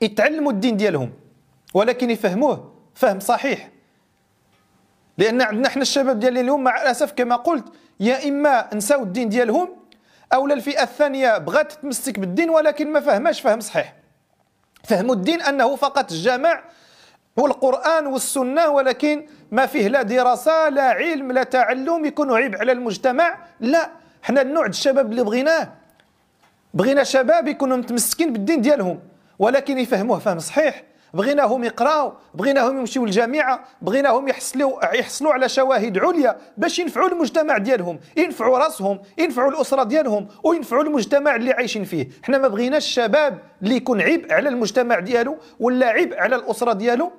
يتعلموا 0.00 0.52
الدين 0.52 0.76
ديالهم 0.76 1.12
ولكن 1.74 2.10
يفهموه 2.10 2.72
فهم 2.94 3.20
صحيح. 3.20 3.70
لأن 5.18 5.42
عندنا 5.42 5.68
إحنا 5.68 5.82
الشباب 5.82 6.20
ديال 6.20 6.38
اليوم 6.38 6.64
مع 6.64 6.82
الأسف 6.82 7.12
كما 7.12 7.36
قلت 7.36 7.64
يا 8.00 8.28
إما 8.28 8.74
نساو 8.74 9.02
الدين 9.02 9.28
ديالهم 9.28 9.68
أو 10.32 10.46
الفئة 10.46 10.82
الثانية 10.82 11.38
بغات 11.38 11.72
تمسك 11.72 12.18
بالدين 12.18 12.50
ولكن 12.50 12.92
ما 12.92 13.00
فهماش 13.00 13.40
فهم 13.40 13.60
صحيح. 13.60 13.94
فهموا 14.84 15.14
الدين 15.14 15.42
أنه 15.42 15.76
فقط 15.76 16.12
الجامع 16.12 16.62
والقرآن 17.36 18.06
والسنة 18.06 18.68
ولكن 18.68 19.26
ما 19.50 19.66
فيه 19.66 19.88
لا 19.88 20.02
دراسة 20.02 20.68
لا 20.68 20.82
علم 20.82 21.32
لا 21.32 21.42
تعلم 21.42 22.04
يكون 22.04 22.32
عيب 22.32 22.56
على 22.56 22.72
المجتمع. 22.72 23.38
لا 23.60 23.90
إحنا 24.24 24.40
النوع 24.42 24.66
الشباب 24.66 25.10
اللي 25.10 25.22
بغيناه. 25.22 25.77
بغينا 26.74 27.04
شباب 27.04 27.48
يكونوا 27.48 27.76
متمسكين 27.76 28.32
بالدين 28.32 28.60
ديالهم 28.60 29.00
ولكن 29.38 29.78
يفهموه 29.78 30.18
فهم 30.18 30.38
صحيح. 30.38 30.82
بغيناهم 31.14 31.64
يقراو 31.64 32.12
بغيناهم 32.34 32.78
يمشيو 32.78 33.04
للجامعة 33.04 33.64
بغيناهم 33.82 34.28
يحصلوا 34.28 34.94
يحصلوا 34.94 35.32
على 35.32 35.48
شواهد 35.48 35.98
عليا 35.98 36.36
باش 36.56 36.78
ينفعوا 36.78 37.08
المجتمع 37.08 37.58
ديالهم 37.58 38.00
ينفعوا 38.16 38.58
راسهم 38.58 39.00
ينفعوا 39.18 39.50
الأسرة 39.50 39.82
ديالهم 39.82 40.28
وينفعوا 40.44 40.82
المجتمع 40.82 41.36
اللي 41.36 41.52
عايشين 41.52 41.84
فيه. 41.84 42.08
حنا 42.22 42.38
ما 42.38 42.48
بغيناش 42.48 42.84
الشباب 42.84 43.38
اللي 43.62 43.76
يكون 43.76 44.00
عبء 44.00 44.32
على 44.32 44.48
المجتمع 44.48 44.98
ديالو 44.98 45.38
ولا 45.60 45.86
عبء 45.86 46.18
على 46.18 46.36
الأسرة 46.36 46.72
ديالو. 46.72 47.12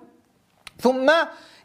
ثم 0.81 1.11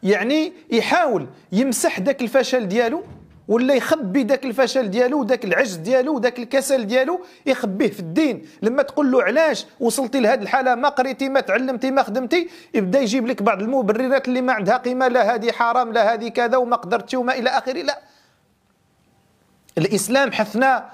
يعني 0.03 0.53
يحاول 0.71 1.27
يمسح 1.53 2.01
ذاك 2.01 2.23
الفشل 2.23 2.69
ديالو 2.69 3.05
ولا 3.49 3.75
يخبي 3.75 4.23
ذاك 4.23 4.45
الفشل 4.45 4.91
ديالو 4.91 5.21
وداك 5.21 5.45
العجز 5.45 5.75
ديالو 5.75 6.15
وداك 6.15 6.39
الكسل 6.39 6.87
ديالو 6.87 7.21
يخبيه 7.47 7.91
في 7.91 8.01
الدين. 8.01 8.47
لما 8.63 8.83
تقول 8.83 9.13
له 9.13 9.23
علاش 9.23 9.67
وصلتي 9.81 10.21
لهذه 10.21 10.43
الحالة 10.43 10.75
ما 10.75 10.89
قريتي 10.89 11.29
ما 11.29 11.41
تعلمتي 11.41 11.91
ما 11.91 12.03
خدمتي 12.03 12.49
يبدا 12.75 13.01
يجيب 13.01 13.27
لك 13.27 13.43
بعض 13.43 13.63
المبررات 13.63 14.29
اللي 14.29 14.41
ما 14.41 14.53
عندها 14.53 14.77
قيمة 14.77 15.09
لا 15.09 15.35
هذه 15.35 15.53
حرام 15.53 15.93
لا 15.93 16.15
هذه 16.15 16.29
كذا 16.29 16.57
وما 16.57 16.77
قدرتي 16.77 17.17
وما 17.17 17.35
إلى 17.35 17.51
آخره. 17.51 17.83
لا. 17.83 18.01
الإسلام 19.79 20.33
حثنا 20.33 20.91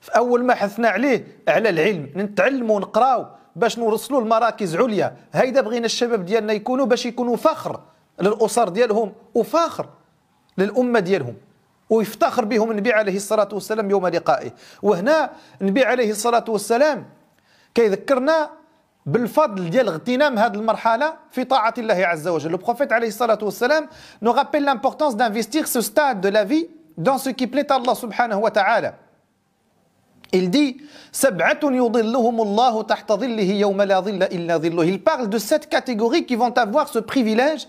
في 0.00 0.16
أول 0.16 0.44
ما 0.44 0.54
حثنا 0.54 0.88
عليه 0.88 1.24
على 1.48 1.68
العلم 1.68 2.08
نتعلموا 2.16 2.76
ونقراو 2.76 3.26
باش 3.56 3.78
نوصلوا 3.78 4.20
لمراكز 4.20 4.76
عليا. 4.76 5.16
هيدا 5.32 5.60
بغينا 5.60 5.86
الشباب 5.86 6.24
ديالنا 6.24 6.52
يكونوا 6.52 6.86
باش 6.86 7.06
يكونوا 7.06 7.36
فخر 7.36 7.80
للأسر 8.20 8.68
ديالهم 8.68 9.12
وفخر 9.34 9.88
للأمة 10.58 11.00
ديالهم. 11.00 11.34
ويفتخر 11.90 12.44
بهم 12.44 12.70
النبي 12.70 12.92
عليه 12.92 13.16
الصلاة 13.16 13.48
والسلام 13.52 13.90
يوم 13.90 14.06
لقائه. 14.06 14.50
وهنا 14.82 15.30
النبي 15.62 15.84
عليه 15.84 16.10
الصلاة 16.10 16.44
والسلام 16.48 17.06
كيذكرنا 17.74 18.50
بالفضل 19.06 19.70
ديال 19.70 19.88
اغتنام 19.88 20.38
هذه 20.38 20.54
المرحلة 20.54 21.14
في 21.30 21.44
طاعة 21.44 21.74
الله 21.78 22.06
عز 22.06 22.28
وجل. 22.28 22.50
لو 22.50 22.56
بروفيت 22.56 22.92
عليه 22.92 23.08
الصلاة 23.08 23.38
والسلام 23.42 23.88
نو 24.22 24.30
رابيل 24.30 24.64
لامبورتونس 24.64 25.14
دانفيستيغ 25.14 25.64
سو 25.64 25.80
ستاد 25.80 26.20
دو 26.20 26.28
لا 26.28 26.44
في 26.44 26.68
دون 26.98 27.18
سو 27.18 27.32
كي 27.32 27.46
بليت 27.46 27.72
الله 27.72 27.94
سبحانه 27.94 28.38
وتعالى 28.38 28.94
Il 30.30 30.50
dit 30.50 30.76
Il 34.82 35.02
parle 35.02 35.28
de 35.30 35.38
cette 35.38 35.68
catégorie 35.70 36.26
qui 36.26 36.36
vont 36.36 36.52
avoir 36.58 36.88
ce 36.90 36.98
privilège 36.98 37.66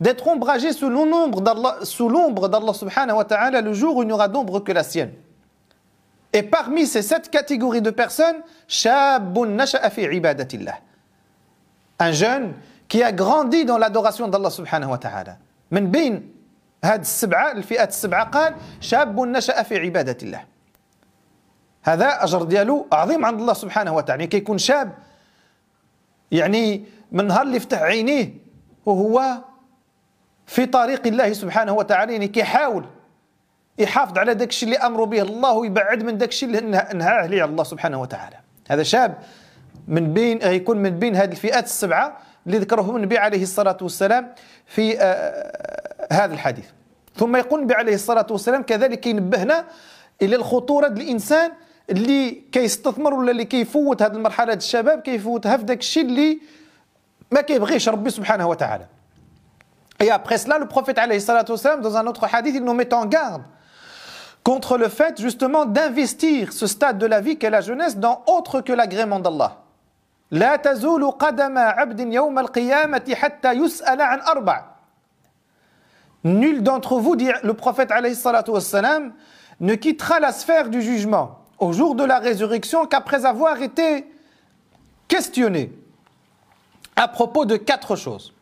d'être 0.00 0.26
ombragé 0.26 0.72
sous 0.72 0.88
l'ombre 0.88 1.40
d'Allah, 1.40 2.72
subhanahu 2.72 3.16
wa 3.16 3.24
ta'ala 3.24 3.60
le 3.60 3.72
jour 3.72 3.96
où 3.96 4.02
il 4.02 4.06
n'y 4.06 4.12
aura 4.12 4.28
d'ombre 4.28 4.60
que 4.60 4.72
la 4.72 4.82
sienne. 4.84 5.12
Et 6.32 6.42
parmi 6.42 6.86
ces 6.86 7.02
sept 7.02 7.30
catégories 7.30 7.82
de 7.82 7.90
personnes, 7.90 8.36
un 11.98 12.12
jeune 12.12 12.52
qui 12.86 13.02
a 13.02 13.12
grandi 13.12 13.64
dans 13.64 13.78
l'adoration 13.78 14.28
d'Allah 14.28 14.50
subhanahu 14.50 14.90
wa 14.90 14.98
ta'ala. 14.98 15.38
من 15.70 15.90
بين 15.90 16.32
هاد 16.84 17.00
السبعة 17.00 17.52
الفئات 17.52 17.88
السبعة 17.88 18.24
قال 18.24 18.54
شاب 18.80 19.20
نشأ 19.20 19.62
في 19.62 19.78
عبادة 19.78 20.16
الله 20.22 20.44
هذا 21.82 22.24
أجر 22.24 22.42
ديالو 22.42 22.86
عظيم 22.92 23.24
عند 23.24 23.40
الله 23.40 23.52
سبحانه 23.54 23.94
وتعالى 23.94 24.20
يعني 24.22 24.30
كيكون 24.30 24.58
شاب 24.58 24.92
يعني 26.30 26.84
من 27.12 27.26
نهار 27.26 27.42
اللي 27.42 27.60
فتح 27.60 27.82
عينيه 27.82 28.34
وهو 28.86 29.38
في 30.48 30.66
طريق 30.66 31.06
الله 31.06 31.32
سبحانه 31.32 31.72
وتعالى 31.72 32.12
يعني 32.12 32.28
كيحاول 32.28 32.84
يحافظ 33.78 34.18
على 34.18 34.34
داك 34.34 34.48
الشيء 34.48 34.68
اللي 34.68 34.78
أمر 34.78 35.04
به 35.04 35.22
الله 35.22 35.52
ويبعد 35.52 36.02
من 36.02 36.18
داك 36.18 36.28
الشيء 36.28 36.48
اللي 36.48 36.60
نهاه 36.94 37.10
عليه 37.10 37.44
الله 37.44 37.64
سبحانه 37.64 38.00
وتعالى. 38.00 38.36
هذا 38.68 38.82
شاب 38.82 39.18
من 39.88 40.14
بين 40.14 40.42
يكون 40.42 40.78
من 40.78 40.90
بين 40.98 41.16
هذه 41.16 41.30
الفئات 41.30 41.64
السبعة 41.64 42.18
اللي 42.46 42.58
ذكرهم 42.58 42.96
النبي 42.96 43.18
عليه 43.18 43.42
الصلاة 43.42 43.76
والسلام 43.82 44.34
في 44.66 45.00
آه 45.00 46.06
هذا 46.12 46.34
الحديث. 46.34 46.66
ثم 47.16 47.36
يقول 47.36 47.60
النبي 47.60 47.74
عليه 47.74 47.94
الصلاة 47.94 48.26
والسلام 48.30 48.62
كذلك 48.62 49.06
ينبهنا 49.06 49.64
إلى 50.22 50.36
الخطورة 50.36 50.86
الإنسان 50.86 51.52
اللي 51.90 52.30
كيستثمر 52.52 53.14
ولا 53.14 53.30
اللي 53.30 53.44
كيفوت 53.44 54.02
هذه 54.02 54.12
المرحلة 54.12 54.52
الشباب 54.52 55.00
كيفوتها 55.00 55.56
في 55.56 55.62
داك 55.62 55.78
الشيء 55.78 56.04
اللي 56.04 56.38
ما 57.30 57.40
كيبغيش 57.40 57.88
ربي 57.88 58.10
سبحانه 58.10 58.48
وتعالى. 58.48 58.86
Et 59.99 60.11
après 60.11 60.37
cela, 60.37 60.57
le 60.57 60.67
prophète, 60.67 60.99
dans 61.81 61.97
un 61.97 62.07
autre 62.07 62.27
hadith, 62.31 62.55
il 62.55 62.63
nous 62.63 62.73
met 62.73 62.93
en 62.93 63.05
garde 63.05 63.43
contre 64.43 64.77
le 64.77 64.89
fait 64.89 65.21
justement 65.21 65.65
d'investir 65.65 66.51
ce 66.51 66.67
stade 66.67 66.97
de 66.97 67.05
la 67.05 67.21
vie 67.21 67.37
qu'est 67.37 67.49
la 67.49 67.61
jeunesse 67.61 67.97
dans 67.97 68.23
autre 68.27 68.61
que 68.61 68.73
l'agrément 68.73 69.19
d'Allah. 69.19 69.59
لا 70.31 70.55
تزول 70.55 71.11
قدم 71.11 71.57
عبد 71.57 71.99
يوم 71.99 72.39
القيامة 72.39 73.15
حتى 73.15 73.53
يسأل 73.53 74.01
عن 74.01 74.19
أربع. 74.19 74.63
Nul 76.23 76.63
d'entre 76.63 76.99
vous, 76.99 77.15
dit 77.15 77.29
le 77.43 77.53
prophète 77.53 77.91
والسلام, 77.91 79.13
ne 79.59 79.75
quittera 79.75 80.19
la 80.19 80.31
sphère 80.31 80.69
du 80.69 80.81
jugement 80.81 81.39
au 81.59 81.71
jour 81.71 81.95
de 81.95 82.03
la 82.03 82.19
résurrection 82.19 82.85
qu'après 82.87 83.25
avoir 83.25 83.61
été 83.61 84.09
questionné 85.07 85.71
à 86.95 87.07
propos 87.07 87.45
de 87.45 87.57
quatre 87.57 87.95
choses. 87.95 88.33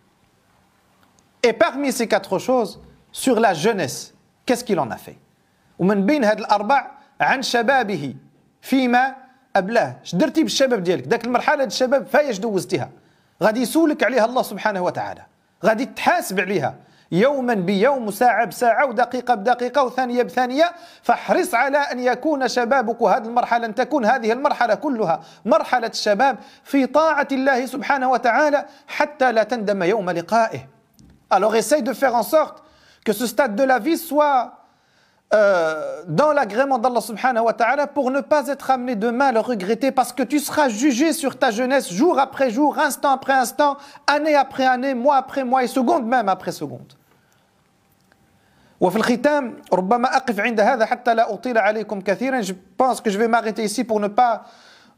Et 1.43 1.53
parmi 1.53 1.93
ces 1.93 2.09
quatre 2.09 2.39
choses, 2.39 2.81
sur 3.13 3.41
la 3.41 3.55
jeunesse, 3.55 4.15
qu'est-ce 4.45 4.65
qu'il 4.65 4.81
en 4.81 4.91
a 4.91 4.97
fait? 4.97 5.17
ومن 5.79 6.07
بين 6.07 6.25
هاد 6.25 6.39
الأربع 6.39 6.91
عن 7.21 7.43
شبابه 7.43 8.15
فيما 8.61 9.15
أبلاه. 9.57 9.97
اش 10.05 10.15
درتي 10.15 10.43
بالشباب 10.43 10.83
ديالك؟ 10.83 11.09
ذاك 11.09 11.25
المرحلة 11.25 11.65
الشباب 11.65 12.07
فايش 12.07 12.39
دوزتيها؟ 12.39 12.91
غادي 13.43 13.61
يسولك 13.61 14.05
عليها 14.05 14.25
الله 14.25 14.43
سبحانه 14.43 14.81
وتعالى. 14.81 15.23
غادي 15.65 15.85
تحاسب 15.85 16.41
عليها. 16.41 16.75
يوما 17.13 17.55
بيوم 17.55 18.11
ساعة 18.11 18.45
بساعة 18.47 18.87
ودقيقة 18.87 19.35
بدقيقة 19.35 19.85
وثانية 19.85 20.23
بثانية. 20.23 20.73
فاحرص 21.03 21.55
على 21.55 21.79
أن 21.79 22.01
يكون 22.01 22.49
شبابك 22.49 23.03
هذه 23.03 23.27
المرحلة 23.27 23.67
أن 23.67 23.75
تكون 23.75 24.05
هذه 24.05 24.33
المرحلة 24.33 24.75
كلها 24.75 25.21
مرحلة 25.45 25.87
الشباب 25.87 26.39
في 26.65 26.87
طاعة 26.87 27.29
الله 27.33 27.67
سبحانه 27.67 28.11
وتعالى 28.11 28.67
حتى 28.87 29.33
لا 29.33 29.43
تندم 29.43 29.83
يوم 29.83 30.11
لقائه. 30.11 30.76
Alors 31.31 31.57
essaye 31.57 31.83
de 31.83 31.93
faire 31.93 32.15
en 32.15 32.23
sorte 32.23 32.63
que 33.05 33.13
ce 33.13 33.27
stade 33.27 33.57
de 33.57 33.63
la 33.63 33.79
vie 33.79 33.99
soit 33.99 34.67
euh, 35.35 36.05
dans 36.07 36.33
l'agrément 36.33 36.79
d'Allah 36.79 37.01
subhanahu 37.01 37.47
wa 37.47 37.53
ta'ala 37.53 37.89
pour 37.89 38.13
ne 38.13 38.21
pas 38.21 38.47
être 38.47 38.71
amené 38.71 38.95
demain 38.95 39.27
à 39.27 39.33
le 39.33 39.41
regretter 39.41 39.91
parce 39.91 40.13
que 40.13 40.23
tu 40.23 40.39
seras 40.39 40.69
jugé 40.69 41.13
sur 41.13 41.37
ta 41.37 41.51
jeunesse 41.51 41.93
jour 41.93 42.21
après 42.21 42.51
jour, 42.51 42.79
instant 42.79 43.11
après 43.11 43.33
instant, 43.33 43.77
année 44.07 44.37
après 44.37 44.67
année, 44.67 44.95
mois 44.95 45.17
après 45.17 45.43
mois 45.43 45.65
et 45.65 45.67
seconde 45.67 46.07
même 46.07 46.29
après 46.29 46.53
seconde. 46.53 46.93
Je 48.79 48.87
pense 52.77 53.01
que 53.01 53.11
je 53.11 53.19
vais 53.19 53.27
m'arrêter 53.27 53.65
ici 53.65 53.83
pour 53.83 53.99
ne 53.99 54.09
pas 54.09 54.45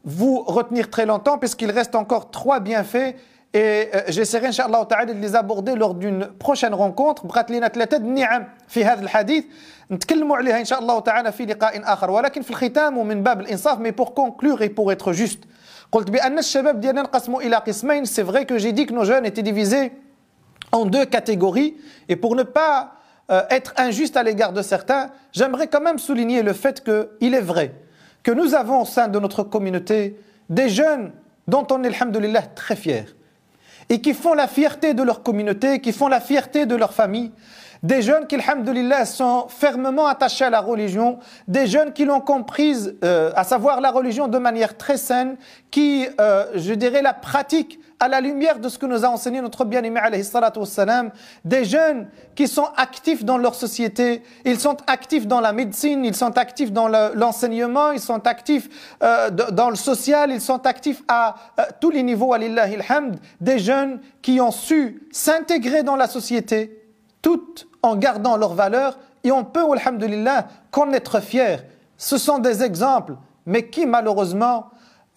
vous 0.03 0.43
retenir 0.43 0.91
très 0.91 1.07
longtemps 1.07 1.39
puisqu'il 1.39 1.71
reste 1.71 1.95
encore 1.95 2.29
trois 2.29 2.59
bienfaits 2.59 3.15
et 3.54 3.88
euh, 3.94 4.00
j'essaierai 4.08 4.46
ان 4.46 4.52
شاء 4.52 4.66
الله 4.66 4.82
تعالى 4.82 5.14
de 5.14 5.20
les 5.20 5.36
aborder 5.36 5.76
lors 5.76 5.94
d'une 5.94 6.26
prochaine 6.26 6.74
rencontre 6.74 7.26
بقات 7.26 7.50
لنا 7.50 7.68
ثلاثه 7.68 7.96
النعم 7.96 8.46
في 8.68 8.84
هذا 8.84 9.02
الحديث 9.02 9.44
نتكلموا 9.90 10.36
عليها 10.36 10.60
ان 10.60 10.64
شاء 10.64 10.80
الله 10.80 11.00
تعالى 11.00 11.32
في 11.32 11.46
لقاء 11.46 11.92
اخر 11.92 12.10
ولكن 12.10 12.42
في 12.42 12.50
الختام 12.50 12.98
ومن 12.98 13.22
باب 13.22 13.40
الانصاف 13.40 13.78
مي 13.78 13.90
بور 13.90 14.08
كونكلور 14.08 14.62
اي 14.62 14.68
بور 14.68 14.94
être 14.94 15.12
juste 15.12 15.46
قلت 15.92 16.10
بان 16.10 16.38
الشباب 16.38 16.80
ديالنا 16.80 17.00
انقسموا 17.00 17.42
الى 17.42 17.56
قسمين 17.56 18.04
سي 18.04 18.24
فري 18.24 18.44
كو 18.44 18.56
جي 18.56 18.70
دي 18.70 18.86
que 18.86 18.92
nos 18.92 19.04
jeunes 19.04 19.26
étaient 19.26 19.42
divisés 19.42 19.92
en 20.72 20.84
deux 20.86 21.06
catégories 21.06 21.76
et 22.08 22.16
pour 22.16 22.34
ne 22.34 22.42
pas 22.42 22.92
euh, 23.30 23.42
être 23.50 23.72
injuste 23.76 24.16
à 24.16 24.22
l'égard 24.22 24.52
de 24.52 24.60
certains, 24.60 25.10
j'aimerais 25.32 25.68
quand 25.68 25.80
même 25.80 25.98
souligner 25.98 26.42
le 26.42 26.52
fait 26.52 26.84
qu'il 26.84 27.34
est 27.34 27.40
vrai 27.40 27.72
que 28.22 28.32
nous 28.32 28.54
avons 28.54 28.82
au 28.82 28.84
sein 28.84 29.08
de 29.08 29.18
notre 29.18 29.42
communauté 29.44 30.18
des 30.50 30.68
jeunes 30.68 31.12
dont 31.46 31.66
on 31.70 31.82
est, 31.84 31.88
alhamdoulilah, 31.88 32.42
très 32.42 32.76
fiers 32.76 33.06
et 33.89 34.01
qui 34.01 34.13
font 34.13 34.33
la 34.33 34.47
fierté 34.47 34.93
de 34.93 35.03
leur 35.03 35.23
communauté, 35.23 35.79
qui 35.79 35.91
font 35.91 36.07
la 36.07 36.21
fierté 36.21 36.65
de 36.65 36.75
leur 36.75 36.93
famille, 36.93 37.31
des 37.81 38.01
jeunes 38.01 38.27
qui, 38.27 38.35
alhamdoulilah, 38.35 39.05
sont 39.05 39.47
fermement 39.47 40.07
attachés 40.07 40.45
à 40.45 40.49
la 40.49 40.61
religion, 40.61 41.19
des 41.47 41.65
jeunes 41.65 41.93
qui 41.93 42.05
l'ont 42.05 42.19
comprise, 42.19 42.95
euh, 43.03 43.31
à 43.35 43.43
savoir 43.43 43.81
la 43.81 43.91
religion 43.91 44.27
de 44.27 44.37
manière 44.37 44.77
très 44.77 44.97
saine, 44.97 45.37
qui, 45.71 46.05
euh, 46.19 46.45
je 46.55 46.73
dirais, 46.73 47.01
la 47.01 47.13
pratique 47.13 47.78
à 47.99 48.07
la 48.07 48.21
lumière 48.21 48.59
de 48.59 48.69
ce 48.69 48.77
que 48.77 48.85
nous 48.85 49.03
a 49.03 49.09
enseigné 49.09 49.41
notre 49.41 49.65
bien-aimé 49.65 49.99
des 51.43 51.65
jeunes 51.65 52.07
qui 52.33 52.47
sont 52.47 52.69
actifs 52.77 53.25
dans 53.25 53.37
leur 53.37 53.55
société, 53.55 54.23
ils 54.45 54.59
sont 54.59 54.77
actifs 54.87 55.27
dans 55.27 55.41
la 55.41 55.51
médecine, 55.51 56.05
ils 56.05 56.15
sont 56.15 56.37
actifs 56.37 56.71
dans 56.71 56.87
l'enseignement, 56.87 57.91
ils 57.91 57.99
sont 57.99 58.25
actifs 58.25 58.69
euh, 59.03 59.29
dans 59.29 59.69
le 59.69 59.75
social, 59.75 60.31
ils 60.31 60.39
sont 60.39 60.65
actifs 60.65 61.03
à 61.09 61.35
euh, 61.59 61.63
tous 61.81 61.89
les 61.89 62.03
niveaux, 62.03 62.33
alhamd, 62.33 63.17
des 63.41 63.59
jeunes 63.59 63.99
qui 64.21 64.39
ont 64.39 64.51
su 64.51 65.07
s'intégrer 65.11 65.83
dans 65.83 65.97
la 65.97 66.07
société, 66.07 66.85
tout 67.21 67.43
en 67.83 67.97
gardant 67.97 68.37
leurs 68.37 68.53
valeurs, 68.53 68.97
et 69.25 69.31
on 69.31 69.43
peut, 69.43 69.65
alhamdulillah, 69.73 70.47
qu'en 70.71 70.93
être 70.93 71.19
fier. 71.19 71.65
Ce 71.97 72.17
sont 72.17 72.39
des 72.39 72.63
exemples, 72.63 73.15
mais 73.45 73.69
qui 73.69 73.85
malheureusement, 73.85 74.69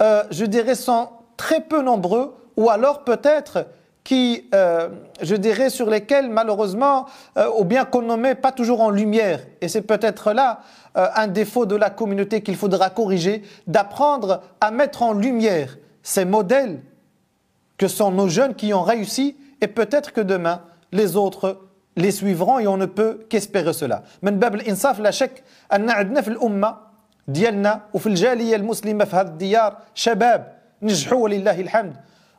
euh, 0.02 0.24
je 0.32 0.44
dirais, 0.44 0.74
sont 0.74 1.10
très 1.36 1.60
peu 1.60 1.80
nombreux 1.80 2.41
ou 2.55 2.69
alors 2.69 3.03
peut-être 3.03 3.65
qui, 4.03 4.47
euh, 4.55 4.87
je 5.21 5.35
dirais, 5.35 5.69
sur 5.69 5.89
lesquels 5.89 6.29
malheureusement, 6.29 7.07
euh, 7.37 7.49
ou 7.59 7.65
bien 7.65 7.83
qu'on 7.83 8.01
ne 8.01 8.15
met 8.15 8.35
pas 8.35 8.53
toujours 8.53 8.79
en 8.79 8.89
lumière. 8.89 9.41
Et 9.59 9.67
c'est 9.67 9.81
peut-être 9.81 10.31
là 10.31 10.61
euh, 10.97 11.07
un 11.13 11.27
défaut 11.27 11.65
de 11.65 11.75
la 11.75 11.89
communauté 11.89 12.41
qu'il 12.41 12.55
faudra 12.55 12.89
corriger, 12.89 13.43
d'apprendre 13.67 14.41
à 14.61 14.71
mettre 14.71 15.03
en 15.03 15.11
lumière 15.11 15.77
ces 16.03 16.23
modèles 16.23 16.79
que 17.77 17.89
sont 17.89 18.11
nos 18.11 18.29
jeunes 18.29 18.55
qui 18.55 18.73
ont 18.73 18.81
réussi, 18.81 19.35
et 19.59 19.67
peut-être 19.67 20.13
que 20.13 20.21
demain, 20.21 20.61
les 20.93 21.17
autres 21.17 21.59
les 21.97 22.11
suivront 22.11 22.59
et 22.59 22.67
on 22.67 22.77
ne 22.77 22.85
peut 22.85 23.25
qu'espérer 23.29 23.73
cela. 23.73 24.03
من 24.23 24.39
باب 24.39 24.55
الإنصاف 24.55 24.99
لا 24.99 25.11
شك 25.11 25.43
أن 25.73 25.89
عندنا 25.89 26.21
في 26.21 26.27
الأمة 26.27 26.77
ديالنا 27.27 27.81
وفي 27.93 28.07
الجالية 28.07 28.55
المسلمة 28.55 29.05
في 29.05 29.15
هذه 29.15 29.27
الديار 29.27 29.77
شباب 29.95 30.53
نجحوا 30.81 31.17
ولله 31.17 31.61
الحمد 31.61 31.95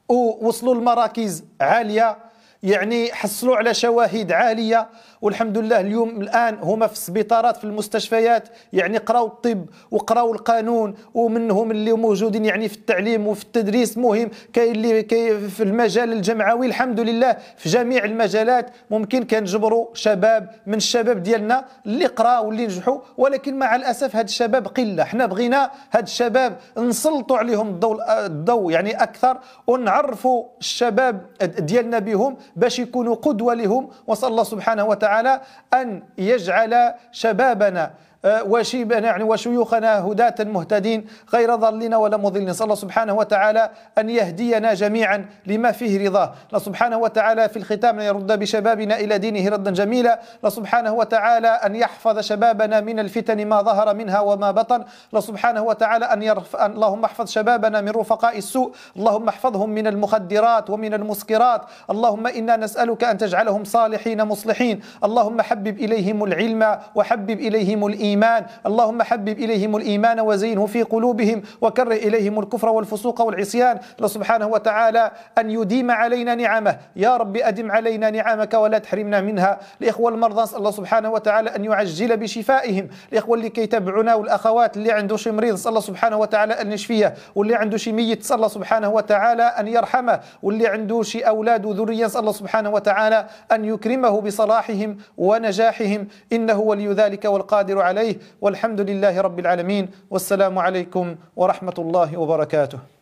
ووصلوا 0.09 0.75
لمراكز 0.75 1.43
عالية 1.61 2.17
يعني 2.63 3.13
حصلوا 3.13 3.57
على 3.57 3.73
شواهد 3.73 4.31
عالية. 4.31 4.89
والحمد 5.23 5.57
لله 5.57 5.79
اليوم 5.79 6.21
الآن 6.21 6.57
هما 6.61 6.87
في 6.87 6.93
السبيطارات 6.93 7.57
في 7.57 7.63
المستشفيات 7.63 8.47
يعني 8.73 8.97
قراوا 8.97 9.27
الطب 9.27 9.65
وقراوا 9.91 10.33
القانون 10.33 10.95
ومنهم 11.13 11.71
اللي 11.71 11.93
موجودين 11.93 12.45
يعني 12.45 12.69
في 12.69 12.75
التعليم 12.75 13.27
وفي 13.27 13.43
التدريس 13.43 13.97
مهم 13.97 14.29
كاين 14.53 14.75
اللي 14.75 15.03
كي 15.03 15.39
في 15.49 15.63
المجال 15.63 16.13
الجمعوي 16.13 16.65
الحمد 16.67 16.99
لله 16.99 17.37
في 17.57 17.69
جميع 17.69 18.05
المجالات 18.05 18.69
ممكن 18.91 19.23
كنجبروا 19.23 19.87
شباب 19.93 20.49
من 20.67 20.73
الشباب 20.73 21.23
ديالنا 21.23 21.65
اللي 21.85 22.05
قراوا 22.05 22.45
واللي 22.45 22.65
نجحوا 22.65 22.99
ولكن 23.17 23.59
مع 23.59 23.75
الأسف 23.75 24.15
هاد 24.15 24.25
الشباب 24.25 24.67
قلة. 24.67 25.03
حنا 25.03 25.25
بغينا 25.25 25.71
هاد 25.91 26.03
الشباب 26.03 26.57
نسلطوا 26.77 27.37
عليهم 27.37 27.67
الضوء 27.67 27.97
الضوء 28.25 28.71
يعني 28.71 29.03
أكثر 29.03 29.37
ونعرفوا 29.67 30.45
الشباب 30.59 31.21
ديالنا 31.59 31.99
بهم 31.99 32.37
باش 32.55 32.79
يكونوا 32.79 33.15
قدوة 33.15 33.53
لهم. 33.53 33.89
وصلى 34.07 34.29
الله 34.29 34.43
سبحانه 34.43 34.85
وتعالى 34.85 35.12
تعالى 35.13 35.41
أن 35.73 36.03
يجعل 36.17 36.93
شبابنا 37.11 37.91
وشيبنا 38.25 39.07
يعني 39.07 39.23
وشيوخنا 39.23 39.99
هداة 39.99 40.35
مهتدين 40.39 41.05
غير 41.33 41.55
ضالين 41.55 41.93
ولا 41.93 42.17
مضلين. 42.17 42.49
نسأل 42.49 42.63
الله 42.63 42.75
سبحانه 42.75 43.13
وتعالى 43.13 43.69
أن 43.97 44.09
يهدينا 44.09 44.73
جميعا 44.73 45.25
لما 45.45 45.71
فيه 45.71 46.07
رضاه. 46.07 46.33
الله 46.47 46.59
سبحانه 46.59 46.97
وتعالى 46.97 47.49
في 47.49 47.57
الختام 47.57 47.99
أن 47.99 48.05
يرد 48.05 48.39
بشبابنا 48.39 48.99
إلى 48.99 49.17
دينه 49.17 49.49
ردا 49.49 49.71
جميلا. 49.71 50.19
الله 50.37 50.49
سبحانه 50.49 50.93
وتعالى 50.93 51.47
أن 51.47 51.75
يحفظ 51.75 52.19
شبابنا 52.19 52.81
من 52.81 52.99
الفتن 52.99 53.45
ما 53.45 53.61
ظهر 53.61 53.95
منها 53.95 54.19
وما 54.19 54.51
بطن. 54.51 54.83
الله 55.09 55.21
سبحانه 55.21 55.61
وتعالى 55.61 56.05
أن 56.05 56.23
يرف... 56.23 56.55
اللهم 56.55 57.03
احفظ 57.03 57.29
شبابنا 57.29 57.81
من 57.81 57.89
رفقاء 57.89 58.37
السوء. 58.37 58.71
اللهم 58.97 59.27
احفظهم 59.27 59.69
من 59.69 59.87
المخدرات 59.87 60.69
ومن 60.69 60.93
المسكرات. 60.93 61.61
اللهم 61.89 62.27
إنا 62.27 62.57
نسألك 62.57 63.03
أن 63.03 63.17
تجعلهم 63.17 63.63
صالحين 63.63 64.23
مصلحين. 64.23 64.79
اللهم 65.03 65.41
حبب 65.41 65.77
إليهم 65.79 66.23
العلم 66.23 66.77
وحبب 66.95 67.29
إليهم 67.29 67.85
الإيمان. 67.85 68.12
الإيمان. 68.13 68.45
اللهم 68.65 69.01
حبب 69.01 69.29
إليهم 69.29 69.75
الإيمان 69.75 70.19
وزينه 70.19 70.65
في 70.65 70.83
قلوبهم 70.83 71.41
وكره 71.61 71.93
إليهم 71.93 72.39
الكفر 72.39 72.69
والفسوق 72.69 73.21
والعصيان. 73.21 73.79
الله 73.97 74.07
سبحانه 74.07 74.47
وتعالى 74.47 75.11
أن 75.37 75.51
يديم 75.51 75.91
علينا 75.91 76.35
نعمه. 76.35 76.77
يا 76.95 77.17
رب 77.17 77.37
أدم 77.37 77.71
علينا 77.71 78.09
نعمك 78.09 78.53
ولا 78.53 78.77
تحرمنا 78.77 79.21
منها. 79.21 79.59
الإخوة 79.81 80.11
المرضى 80.11 80.41
نسأل 80.41 80.57
الله 80.57 80.71
سبحانه 80.71 81.11
وتعالى 81.11 81.55
أن 81.55 81.65
يعجل 81.65 82.17
بشفائهم. 82.17 82.87
الإخوة 83.11 83.37
اللي 83.37 83.49
كيتابعونا 83.49 84.15
والأخوات 84.15 84.77
اللي 84.77 84.91
عنده 84.91 85.17
شي 85.17 85.31
مريض 85.31 85.53
نسأل 85.53 85.69
الله 85.69 85.81
سبحانه 85.81 86.17
وتعالى 86.17 86.53
أن 86.53 86.71
يشفيه 86.71 87.13
واللي 87.35 87.55
عنده 87.55 87.77
شي 87.77 87.91
ميت 87.91 88.19
نسأل 88.19 88.35
الله 88.35 88.47
سبحانه 88.47 88.89
وتعالى 88.89 89.43
أن 89.43 89.67
يرحمه. 89.67 90.19
واللي 90.43 90.67
عنده 90.67 91.03
شي 91.03 91.19
أولاد 91.19 91.65
وذرية 91.65 92.05
نسأل 92.05 92.19
الله 92.19 92.31
سبحانه 92.31 92.69
وتعالى 92.69 93.25
أن 93.51 93.65
يكرمه 93.65 94.21
بصلاحهم 94.21 94.97
ونجاحهم. 95.17 96.07
إنه 96.33 96.59
ولي 96.59 96.87
ذلك 96.87 97.25
والقادر 97.25 97.81
عليه. 97.81 98.02
عليه 98.03 98.17
والحمد 98.41 98.81
لله 98.81 99.21
رب 99.21 99.39
العالمين 99.39 99.89
والسلام 100.11 100.59
عليكم 100.59 101.15
ورحمة 101.35 101.77
الله 101.79 102.17
وبركاته. 102.17 102.92